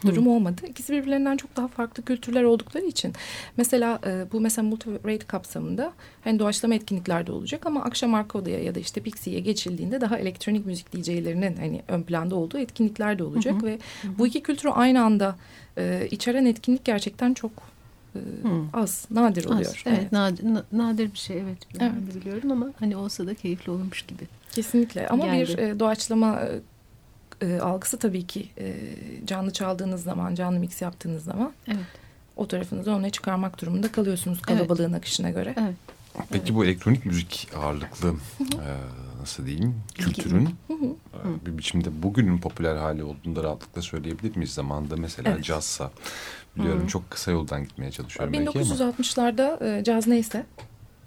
durum 0.07 0.27
olmadı. 0.27 0.63
İkisi 0.69 0.93
birbirlerinden 0.93 1.37
çok 1.37 1.57
daha 1.57 1.69
farklı 1.69 2.03
kültürler 2.03 2.43
oldukları 2.43 2.85
için. 2.85 3.13
Mesela 3.57 4.01
e, 4.07 4.33
bu 4.33 4.41
mesela 4.41 4.69
multi-rate 4.69 5.27
kapsamında 5.27 5.93
hani 6.25 6.39
doğaçlama 6.39 6.75
etkinliklerde 6.75 7.33
olacak 7.33 7.67
ama 7.67 7.85
akşam 7.85 8.15
arka 8.15 8.39
odaya 8.39 8.63
ya 8.63 8.75
da 8.75 8.81
işte 8.81 9.01
Pixie'ye 9.01 9.41
geçildiğinde 9.41 10.01
daha 10.01 10.19
elektronik 10.19 10.67
müzik 10.67 10.93
DJ'lerinin 10.93 11.57
hani 11.57 11.83
ön 11.89 12.03
planda 12.03 12.37
olduğu 12.37 12.59
etkinlikler 12.59 13.19
de 13.19 13.25
olacak 13.25 13.55
hı 13.55 13.59
hı. 13.59 13.67
ve 13.67 13.79
hı 14.03 14.09
hı. 14.09 14.19
bu 14.19 14.27
iki 14.27 14.43
kültürü 14.43 14.73
aynı 14.73 15.05
anda 15.05 15.37
e, 15.79 16.09
içeren 16.11 16.45
etkinlik 16.45 16.85
gerçekten 16.85 17.35
çok 17.35 17.53
e, 18.15 18.21
az, 18.73 19.07
nadir 19.11 19.45
oluyor. 19.45 19.61
Az, 19.61 19.75
evet, 19.87 19.99
evet. 20.01 20.13
Nadir, 20.13 20.45
nadir 20.73 21.13
bir 21.13 21.19
şey 21.19 21.39
evet. 21.39 21.59
Evet. 21.81 22.15
biliyorum 22.15 22.53
ama 22.53 22.67
hani 22.79 22.97
olsa 22.97 23.27
da 23.27 23.35
keyifli 23.35 23.73
olmuş 23.73 24.03
gibi. 24.03 24.25
Kesinlikle 24.53 25.09
ama 25.09 25.27
Geldi. 25.27 25.53
bir 25.53 25.59
e, 25.59 25.81
doğaçlama 25.81 26.41
e, 27.43 27.61
algısı 27.61 27.99
tabii 27.99 28.27
ki 28.27 28.49
e, 28.59 28.75
canlı 29.27 29.53
çaldığınız 29.53 30.03
zaman, 30.03 30.35
canlı 30.35 30.59
mix 30.59 30.83
yaptığınız 30.83 31.25
zaman 31.25 31.53
evet. 31.69 31.79
o 32.37 32.49
tarafınızı 32.49 32.91
öne 32.91 33.11
çıkarmak 33.11 33.61
durumunda 33.61 33.93
kalıyorsunuz 33.93 34.43
kalabalığın 34.43 34.91
evet. 34.91 34.99
akışına 34.99 35.31
göre. 35.31 35.55
Evet. 35.59 35.75
Peki 36.31 36.45
evet. 36.45 36.55
bu 36.55 36.65
elektronik 36.65 37.07
müzik 37.07 37.49
ağırlıklı 37.57 38.15
e, 38.41 38.71
nasıl 39.21 39.47
diyeyim 39.47 39.75
kültürün 39.95 40.49
e, 40.71 41.47
bir 41.47 41.59
biçimde 41.59 42.03
bugünün 42.03 42.39
popüler 42.39 42.77
hali 42.77 43.05
olduğunu 43.05 43.37
da 43.37 43.43
rahatlıkla 43.43 43.83
söyleyebilir 43.83 44.37
miyiz? 44.37 44.55
Zamanında 44.55 44.97
mesela 44.97 45.31
evet. 45.31 45.45
cazsa 45.45 45.91
biliyorum 46.57 46.87
çok 46.87 47.11
kısa 47.11 47.31
yoldan 47.31 47.65
gitmeye 47.65 47.91
çalışıyorum 47.91 48.35
1960'larda 48.35 49.79
e, 49.79 49.85
caz 49.85 50.07
neyse 50.07 50.47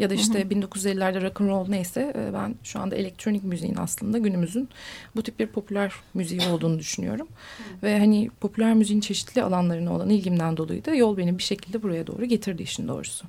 ya 0.02 0.10
da 0.10 0.14
işte 0.14 0.40
hı 0.40 0.44
hı. 0.44 0.48
1950'lerde 0.48 1.22
rock 1.22 1.42
and 1.42 1.50
roll 1.50 1.70
neyse 1.70 2.14
e, 2.16 2.34
ben 2.34 2.56
şu 2.64 2.80
anda 2.80 2.96
elektronik 2.96 3.44
müziğin 3.44 3.76
aslında 3.76 4.18
günümüzün 4.18 4.70
bu 5.16 5.24
tip 5.24 5.40
bir 5.40 5.48
popüler 5.48 5.94
müziği 6.14 6.42
olduğunu 6.42 6.80
düşünüyorum. 6.80 7.28
Hı. 7.58 7.86
Ve 7.86 8.00
hani 8.00 8.30
popüler 8.40 8.74
müziğin 8.74 9.02
çeşitli 9.02 9.44
alanlarına 9.44 9.94
olan 9.94 10.10
ilgimden 10.10 10.58
dolayı 10.58 10.86
da 10.86 10.96
yol 10.96 11.18
beni 11.18 11.38
bir 11.38 11.44
şekilde 11.44 11.84
buraya 11.84 12.08
doğru 12.08 12.26
getirdi 12.26 12.64
işin 12.64 12.88
doğrusu. 12.88 13.26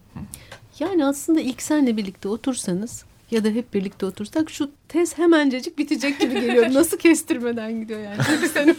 Yani 0.79 1.05
aslında 1.07 1.41
ilk 1.41 1.63
senle 1.63 1.97
birlikte 1.97 2.29
otursanız 2.29 3.05
ya 3.31 3.45
da 3.45 3.49
hep 3.49 3.75
birlikte 3.75 4.07
otursak 4.07 4.51
şu 4.51 4.71
tez 4.89 5.19
hemencecik 5.19 5.79
bitecek 5.79 6.21
gibi 6.21 6.41
geliyor. 6.41 6.67
Nasıl 6.73 6.99
kestirmeden 6.99 7.81
gidiyor 7.81 8.01
yani. 8.01 8.49
Senin 8.55 8.77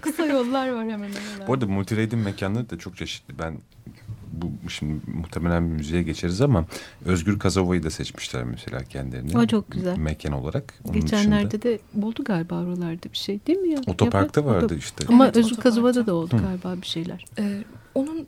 kısa 0.00 0.26
yollar 0.26 0.68
var 0.68 0.84
hemen 0.84 0.96
hemen. 0.96 1.48
Bu 1.48 1.52
arada 1.52 1.66
multirade'in 1.66 2.18
mekanları 2.18 2.70
da 2.70 2.78
çok 2.78 2.96
çeşitli. 2.96 3.38
Ben 3.38 3.58
bu 4.32 4.70
şimdi 4.70 5.10
muhtemelen 5.10 5.70
bir 5.70 5.72
müziğe 5.72 6.02
geçeriz 6.02 6.40
ama 6.40 6.64
Özgür 7.04 7.38
Kazova'yı 7.38 7.82
da 7.82 7.90
seçmişler 7.90 8.44
mesela 8.44 8.84
kendilerine. 8.84 9.38
O 9.38 9.46
çok 9.46 9.70
güzel. 9.70 9.96
Mekan 9.96 10.32
olarak. 10.32 10.74
Onun 10.84 11.00
Geçenlerde 11.00 11.62
dışında... 11.62 11.62
de 11.62 12.06
oldu 12.06 12.24
galiba 12.24 12.62
oralarda 12.62 13.12
bir 13.12 13.18
şey 13.18 13.40
değil 13.46 13.58
mi 13.58 13.68
ya? 13.68 13.78
Otoparkta 13.86 14.40
Yaprak, 14.40 14.62
vardı 14.62 14.76
işte. 14.78 15.04
Ama 15.08 15.24
evet, 15.24 15.36
Özgür 15.36 15.56
Kazova'da 15.56 16.06
da 16.06 16.14
oldu 16.14 16.38
Hı. 16.38 16.42
galiba 16.42 16.82
bir 16.82 16.86
şeyler. 16.86 17.24
Ee, 17.38 17.64
onun 17.94 18.26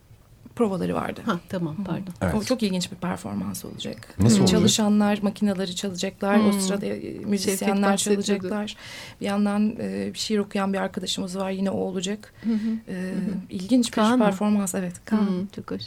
provaları 0.57 0.95
vardı. 0.95 1.21
Ha 1.27 1.41
tamam 1.49 1.85
pardon. 1.85 2.15
Evet. 2.23 2.35
O 2.35 2.45
çok 2.45 2.63
ilginç 2.63 2.93
bir 2.93 2.97
performans 2.97 3.65
olacak. 3.65 4.15
Nasıl 4.19 4.41
olacak? 4.41 4.59
Çalışanlar 4.59 5.19
makineleri 5.23 5.77
çalacaklar. 5.77 6.39
Hmm. 6.39 6.49
O 6.49 6.53
sırada 6.53 6.87
e, 6.87 7.19
müzisyenler 7.19 7.97
çalacaklar. 7.97 8.77
Bir 9.21 9.27
yandan 9.27 9.77
e, 9.81 10.11
şiir 10.15 10.39
okuyan 10.39 10.73
bir 10.73 10.79
arkadaşımız 10.79 11.39
var. 11.39 11.51
Yine 11.51 11.71
o 11.71 11.77
olacak. 11.77 12.35
Hı 12.45 12.51
hı. 12.51 12.93
E, 12.93 13.15
ilginç 13.51 13.91
Kaan 13.91 14.21
bir 14.21 14.25
performans. 14.25 14.75
Evet. 14.75 14.95
Kaan. 15.05 15.19
Hı, 15.19 15.47
çok 15.57 15.71
hoş. 15.71 15.83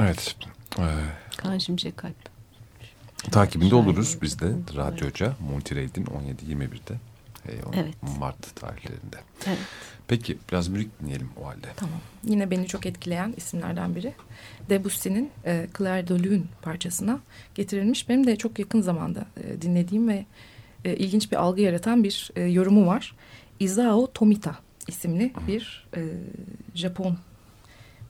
Evet. 0.00 0.36
Ee, 0.78 0.82
Kaan 1.36 1.58
Şimşek 1.58 1.96
Kalp. 1.96 2.14
Takibinde 3.30 3.74
oluruz 3.74 4.18
biz 4.22 4.40
de 4.40 4.52
Radyoca 4.76 5.36
Multirade'in 5.40 6.04
17-21'de. 6.04 6.94
E, 7.48 7.52
evet. 7.74 7.94
Mart 8.18 8.56
tarihlerinde. 8.56 9.16
Evet. 9.46 9.58
Peki 10.08 10.38
biraz 10.52 10.68
müzik 10.68 11.00
dinleyelim 11.00 11.30
o 11.42 11.46
halde. 11.46 11.66
Tamam. 11.76 12.00
Yine 12.24 12.50
beni 12.50 12.66
çok 12.66 12.86
etkileyen 12.86 13.34
isimlerden 13.36 13.94
biri. 13.94 14.12
Debussy'nin 14.70 15.30
e, 15.44 15.66
Claire 15.78 16.08
de 16.08 16.22
Lune 16.22 16.42
parçasına 16.62 17.20
getirilmiş. 17.54 18.08
Benim 18.08 18.26
de 18.26 18.36
çok 18.36 18.58
yakın 18.58 18.80
zamanda 18.80 19.26
e, 19.44 19.62
dinlediğim 19.62 20.08
ve 20.08 20.24
e, 20.84 20.96
ilginç 20.96 21.32
bir 21.32 21.36
algı 21.36 21.60
yaratan 21.60 22.04
bir 22.04 22.30
e, 22.36 22.42
yorumu 22.42 22.86
var. 22.86 23.14
Izao 23.60 24.12
Tomita 24.12 24.58
isimli 24.88 25.32
bir 25.48 25.86
e, 25.96 26.02
Japon 26.74 27.18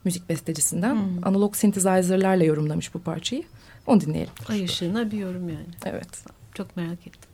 müzik 0.05 0.29
bestecisinden 0.29 0.95
hmm. 0.95 1.27
analog 1.27 1.57
synthesizer'larla 1.57 2.45
yorumlamış 2.45 2.95
bu 2.95 2.99
parçayı. 2.99 3.43
Onu 3.87 4.01
dinleyelim. 4.01 4.33
Ay 4.49 4.65
ışığına 4.65 5.11
bir 5.11 5.19
yorum 5.19 5.49
yani. 5.49 5.67
Evet. 5.87 6.25
Çok 6.55 6.77
merak 6.77 7.07
ettim. 7.07 7.28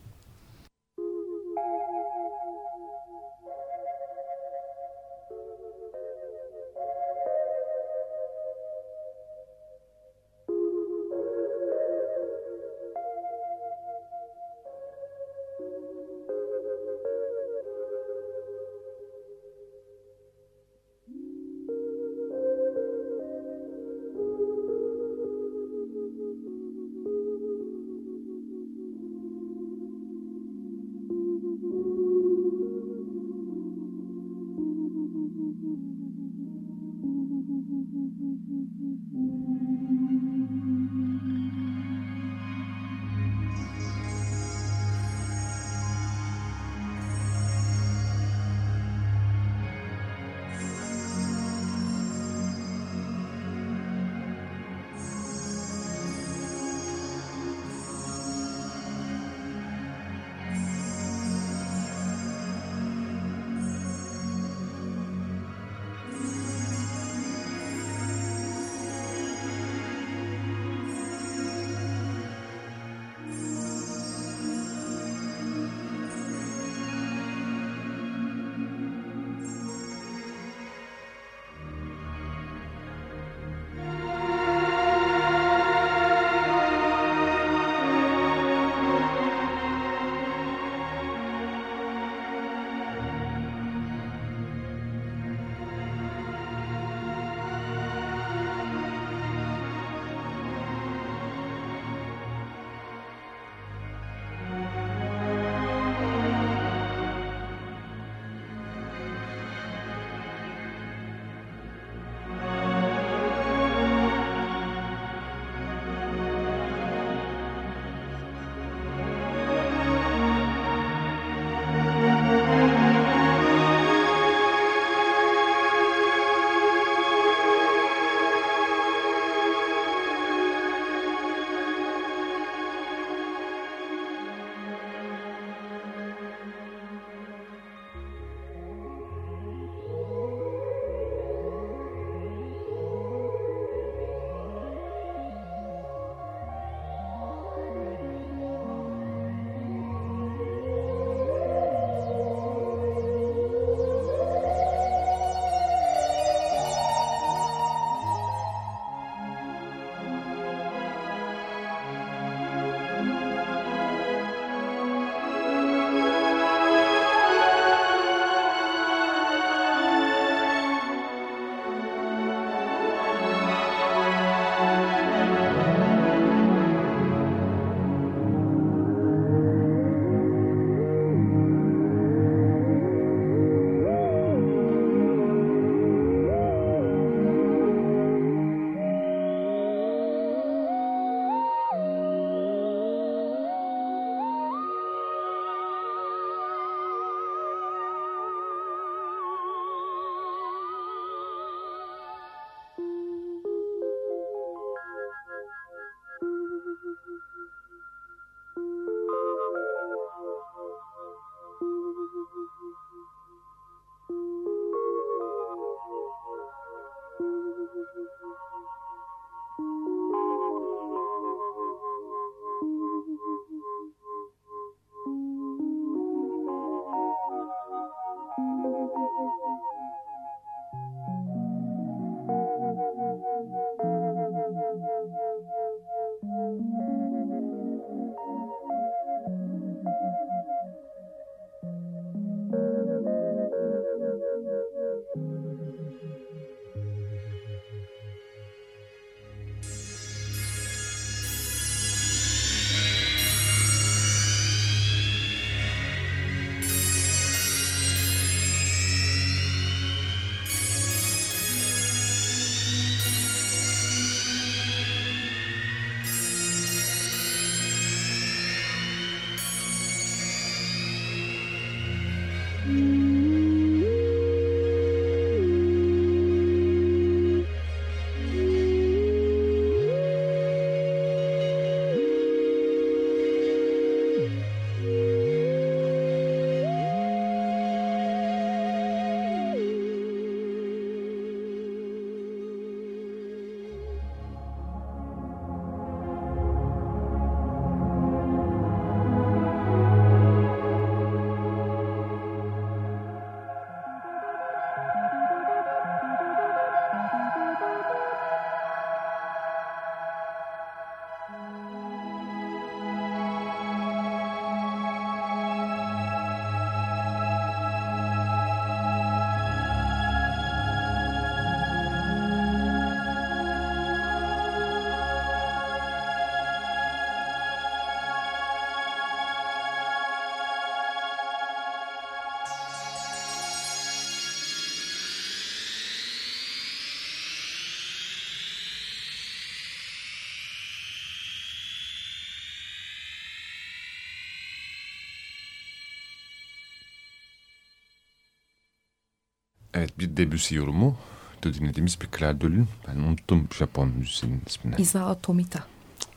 Evet 349.75 349.99
bir 349.99 350.17
Debussy 350.17 350.55
yorumu 350.55 350.97
dinlediğimiz 351.43 352.01
bir 352.01 352.07
Claire 352.17 352.41
Döl'ün 352.41 352.67
ben 352.87 352.95
unuttum 352.95 353.47
Japon 353.57 353.89
müziğinin 353.89 354.41
ismini. 354.45 354.75
Isao 354.77 355.21
Tomita. 355.21 355.63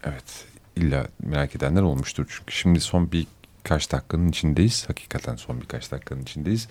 Evet 0.03 0.47
illa 0.77 1.07
merak 1.23 1.57
edenler 1.57 1.83
olmuştur 1.83 2.27
çünkü 2.29 2.55
şimdi 2.55 2.81
son 2.81 3.13
bir 3.13 3.27
birkaç 3.65 3.93
dakikanın 3.93 4.29
içindeyiz. 4.29 4.89
Hakikaten 4.89 5.37
son 5.37 5.61
birkaç 5.61 5.93
dakikanın 5.93 6.23
içindeyiz. 6.23 6.69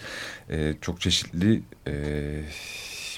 Ee, 0.50 0.76
çok 0.82 1.02
çeşitli 1.02 1.62
e, 1.88 1.94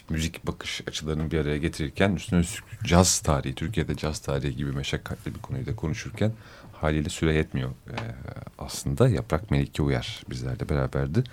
müzik 0.09 0.47
bakış 0.47 0.81
açılarını 0.87 1.31
bir 1.31 1.39
araya 1.39 1.57
getirirken 1.57 2.15
üstüne 2.15 2.39
üstlük 2.39 2.83
caz 2.83 3.19
tarihi, 3.19 3.55
Türkiye'de 3.55 3.95
caz 3.95 4.19
tarihi 4.19 4.55
gibi 4.55 4.71
meşakkatli 4.71 5.35
bir 5.35 5.39
konuyu 5.39 5.65
da 5.65 5.75
konuşurken 5.75 6.31
haliyle 6.73 7.09
süre 7.09 7.33
yetmiyor. 7.33 7.69
Ee, 7.69 7.93
aslında 8.57 9.09
Yaprak 9.09 9.51
Melike 9.51 9.83
Uyar 9.83 10.23
bizlerle 10.29 10.69
beraberdi. 10.69 11.23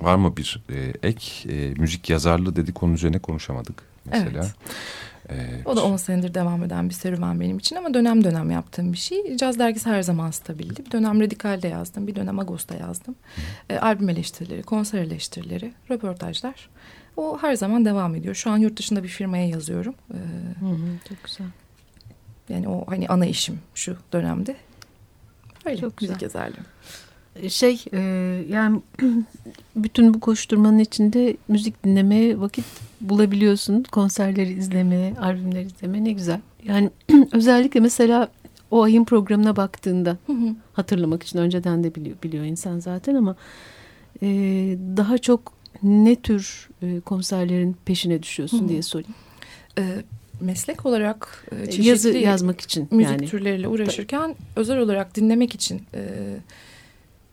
Var 0.00 0.14
mı 0.16 0.36
bir 0.36 0.62
e, 0.70 1.08
ek? 1.08 1.48
E, 1.48 1.74
müzik 1.74 2.10
yazarlığı 2.10 2.56
dedik 2.56 2.82
onun 2.82 2.94
üzerine 2.94 3.18
konuşamadık 3.18 3.82
mesela. 4.04 4.44
Evet. 4.44 4.54
Ee, 5.30 5.62
o 5.64 5.76
da 5.76 5.84
10 5.84 5.96
senedir 5.96 6.34
devam 6.34 6.64
eden 6.64 6.88
bir 6.88 6.94
serüven 6.94 7.40
benim 7.40 7.58
için 7.58 7.76
ama 7.76 7.94
dönem 7.94 8.24
dönem 8.24 8.50
yaptığım 8.50 8.92
bir 8.92 8.98
şey. 8.98 9.36
Caz 9.36 9.58
dergisi 9.58 9.90
her 9.90 10.02
zaman 10.02 10.30
stabildi. 10.30 10.86
Bir 10.86 10.90
dönem 10.90 11.20
Radikal'de 11.20 11.68
yazdım, 11.68 12.06
bir 12.06 12.14
dönem 12.14 12.38
Agos'ta 12.38 12.74
yazdım. 12.74 13.14
E, 13.70 13.78
albüm 13.78 14.08
eleştirileri, 14.08 14.62
konser 14.62 14.98
eleştirileri, 14.98 15.72
röportajlar. 15.90 16.68
O 17.16 17.38
her 17.42 17.54
zaman 17.54 17.84
devam 17.84 18.14
ediyor. 18.14 18.34
Şu 18.34 18.50
an 18.50 18.56
yurt 18.58 18.78
dışında 18.78 19.02
bir 19.02 19.08
firmaya 19.08 19.48
yazıyorum. 19.48 19.94
Ee, 20.10 20.16
hı 20.60 20.66
hı, 20.66 20.98
çok 21.08 21.24
güzel. 21.24 21.46
Yani 22.48 22.68
o 22.68 22.84
hani 22.86 23.08
ana 23.08 23.26
işim 23.26 23.60
şu 23.74 23.96
dönemde. 24.12 24.56
Öyle 25.64 25.80
çok 25.80 25.96
güzel. 25.96 26.10
müzik 26.10 26.22
yazarlığı. 26.22 26.56
Şey 27.48 27.84
e, 27.92 28.00
yani 28.48 28.80
bütün 29.76 30.14
bu 30.14 30.20
koşturmanın 30.20 30.78
içinde 30.78 31.36
müzik 31.48 31.84
dinlemeye 31.84 32.40
vakit 32.40 32.64
bulabiliyorsun. 33.00 33.82
Konserleri 33.82 34.52
izlemeye, 34.52 35.14
albümleri 35.20 35.66
izlemeye 35.66 36.04
ne 36.04 36.12
güzel. 36.12 36.40
Yani 36.64 36.90
özellikle 37.32 37.80
mesela 37.80 38.28
o 38.70 38.82
ayın 38.82 39.04
programına 39.04 39.56
baktığında 39.56 40.16
hı 40.26 40.32
hı. 40.32 40.54
hatırlamak 40.72 41.22
için 41.22 41.38
önceden 41.38 41.84
de 41.84 41.94
biliyor, 41.94 42.16
biliyor 42.22 42.44
insan 42.44 42.78
zaten 42.78 43.14
ama 43.14 43.36
e, 44.22 44.28
daha 44.96 45.18
çok 45.18 45.52
ne 45.82 46.16
tür 46.16 46.68
e, 46.82 47.00
konserlerin 47.00 47.76
peşine 47.84 48.22
düşüyorsun 48.22 48.60
hı 48.60 48.64
hı. 48.64 48.68
diye 48.68 48.82
sorayım. 48.82 49.14
E, 49.78 49.82
meslek 50.40 50.86
olarak 50.86 51.46
e, 51.52 51.66
çeşitli 51.66 51.88
yazı 51.88 52.08
yazmak 52.10 52.60
için 52.60 52.88
müzik 52.90 53.12
yani. 53.12 53.26
türleriyle 53.26 53.68
uğraşırken 53.68 54.36
özel 54.56 54.78
olarak 54.78 55.14
dinlemek 55.14 55.54
için 55.54 55.82
e, 55.94 56.00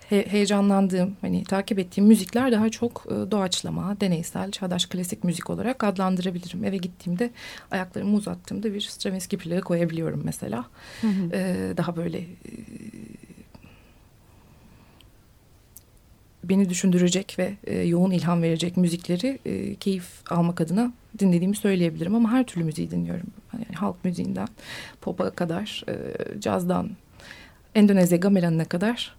he, 0.09 0.25
heyecanlandığım, 0.27 1.15
hani 1.21 1.43
takip 1.43 1.79
ettiğim 1.79 2.07
müzikler 2.07 2.51
daha 2.51 2.69
çok 2.69 3.05
e, 3.07 3.31
doğaçlama, 3.31 4.01
deneysel, 4.01 4.51
çağdaş 4.51 4.85
klasik 4.85 5.23
müzik 5.23 5.49
olarak 5.49 5.83
adlandırabilirim. 5.83 6.63
Eve 6.63 6.77
gittiğimde 6.77 7.29
ayaklarımı 7.71 8.17
uzattığımda 8.17 8.73
bir 8.73 8.81
Stravinsky 8.81 9.39
plağı 9.39 9.61
koyabiliyorum 9.61 10.21
mesela. 10.25 10.65
Hı 11.01 11.07
hı. 11.07 11.29
E, 11.33 11.73
daha 11.77 11.95
böyle 11.95 12.17
e, 12.17 12.25
beni 16.43 16.69
düşündürecek 16.69 17.35
ve 17.39 17.53
e, 17.63 17.77
yoğun 17.77 18.11
ilham 18.11 18.41
verecek 18.41 18.77
müzikleri 18.77 19.39
e, 19.45 19.75
keyif 19.75 20.05
almak 20.29 20.61
adına 20.61 20.93
dinlediğimi 21.19 21.55
söyleyebilirim. 21.55 22.15
Ama 22.15 22.31
her 22.31 22.45
türlü 22.45 22.63
müziği 22.63 22.91
dinliyorum. 22.91 23.27
Yani 23.53 23.75
halk 23.75 24.05
müziğinden 24.05 24.47
pop'a 25.01 25.29
kadar, 25.29 25.83
e, 25.89 25.95
cazdan, 26.39 26.89
Endonezya 27.75 28.17
gamelanına 28.17 28.65
kadar 28.65 29.15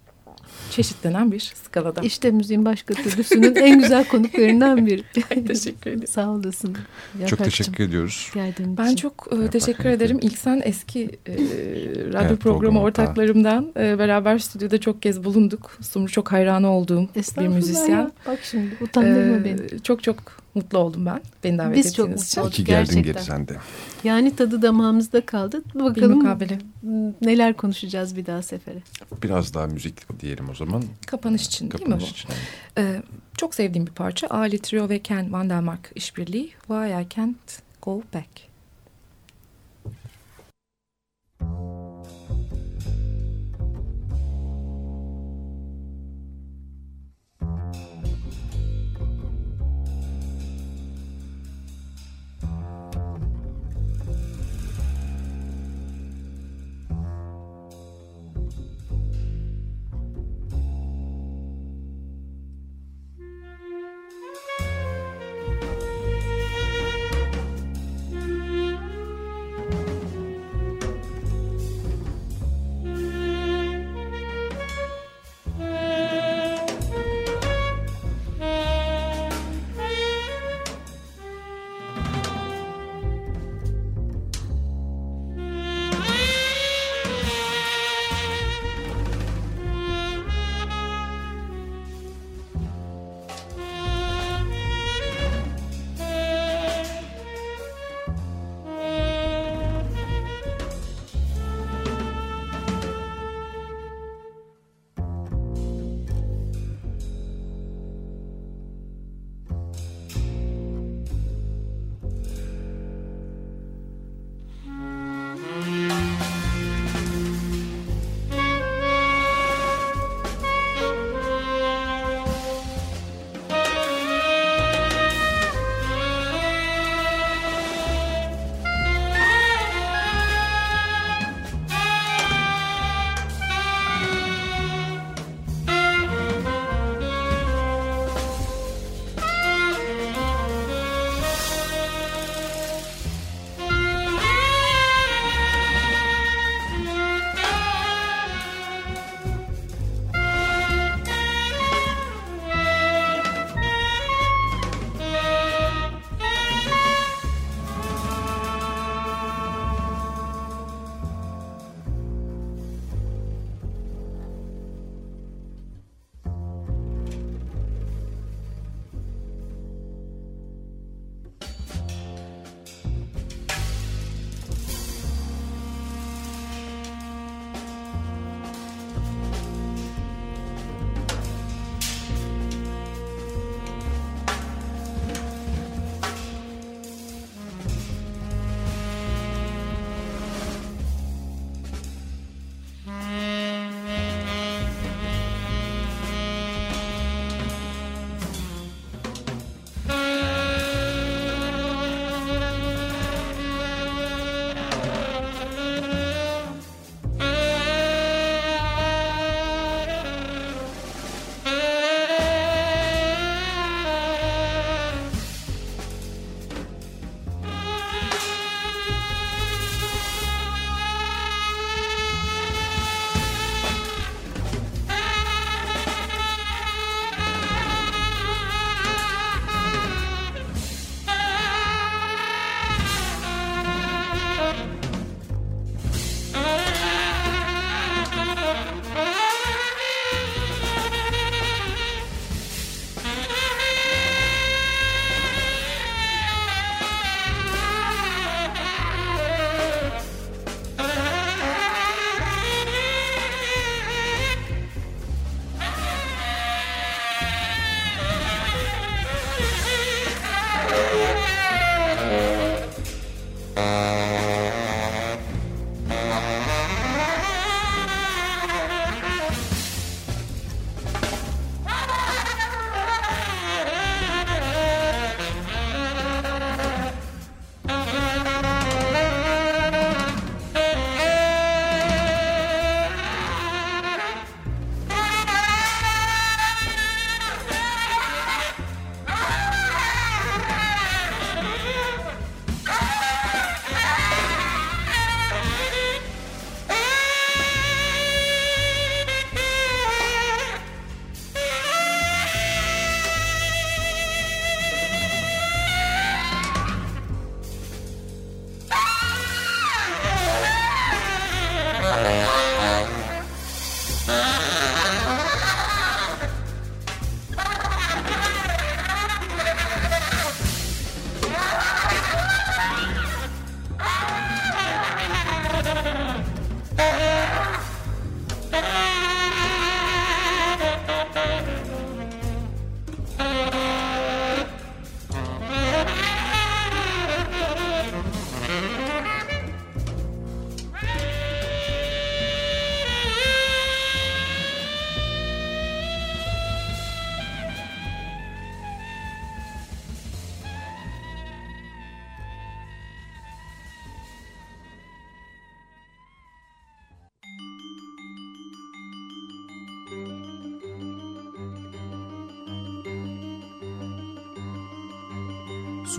çeşitlenen 0.70 1.32
bir 1.32 1.40
skalada. 1.40 2.00
İşte 2.00 2.30
müziğin 2.30 2.64
başka 2.64 2.94
türlüsünün 2.94 3.54
en 3.54 3.80
güzel 3.80 4.08
konuklarından 4.08 4.86
biri. 4.86 5.02
teşekkür 5.46 5.90
ederim. 5.90 6.06
Sağ 6.06 6.30
olasın. 6.30 6.76
Çok 7.26 7.38
teşekkür 7.38 7.84
ediyoruz. 7.84 8.30
Geldiğin 8.34 8.76
ben 8.76 8.86
için. 8.86 8.96
çok 8.96 9.28
e, 9.32 9.50
teşekkür 9.50 9.88
ederim. 9.88 10.18
İlk 10.22 10.38
sen 10.38 10.62
eski 10.64 11.10
e, 11.26 11.34
radyo 12.12 12.28
evet, 12.28 12.40
programı 12.40 12.80
ortaklarımdan 12.80 13.72
e, 13.76 13.98
beraber 13.98 14.38
stüdyoda 14.38 14.80
çok 14.80 15.02
kez 15.02 15.24
bulunduk. 15.24 15.78
Sumru 15.80 16.10
çok 16.10 16.32
hayranı 16.32 16.70
olduğum 16.70 17.08
bir 17.16 17.48
müzisyen. 17.48 17.96
Ya. 17.96 18.10
Bak 18.26 18.38
şimdi 18.42 18.76
utandırma 18.80 19.36
ee, 19.36 19.44
beni. 19.44 19.82
Çok 19.82 20.02
çok 20.02 20.39
mutlu 20.54 20.78
oldum 20.78 21.06
ben. 21.06 21.20
Beni 21.44 21.58
davet 21.58 21.76
Biz 21.76 21.94
çok 21.94 22.08
mutlu 22.08 22.22
için. 22.22 22.40
olduk 22.40 22.58
İyi 22.58 22.64
geldin 22.64 23.02
gerçekten. 23.02 23.02
geri 23.12 23.24
sen 23.24 23.48
de. 23.48 23.56
Yani 24.04 24.36
tadı 24.36 24.62
damağımızda 24.62 25.26
kaldı. 25.26 25.62
Bakalım 25.74 26.24
neler 27.20 27.56
konuşacağız 27.56 28.16
bir 28.16 28.26
daha 28.26 28.42
sefere. 28.42 28.78
Biraz 29.22 29.54
daha 29.54 29.66
müzik 29.66 30.20
diyelim 30.20 30.48
o 30.50 30.54
zaman. 30.54 30.82
Kapanış 31.06 31.46
için 31.46 31.68
Kapanış 31.68 31.90
değil 31.90 32.02
mi 32.02 32.06
bu? 32.06 32.10
Için, 32.10 32.28
ee, 32.78 33.02
çok 33.36 33.54
sevdiğim 33.54 33.86
bir 33.86 33.92
parça. 33.92 34.26
Ali 34.26 34.58
Trio 34.58 34.88
ve 34.88 34.98
Ken 34.98 35.32
Vandermark 35.32 35.92
işbirliği. 35.94 36.50
Why 36.66 37.02
I 37.02 37.06
Can't 37.16 37.62
Go 37.82 38.02
Back. 38.14 38.49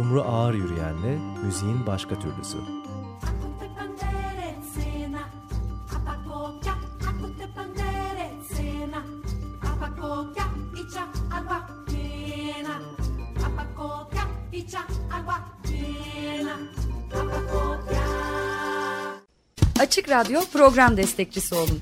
Sumru 0.01 0.21
Ağır 0.21 0.53
Yürüyen'le 0.53 1.19
müziğin 1.43 1.85
başka 1.87 2.19
türlüsü. 2.19 2.57
Açık 19.79 20.09
Radyo 20.09 20.41
program 20.53 20.97
destekçisi 20.97 21.55
olun. 21.55 21.81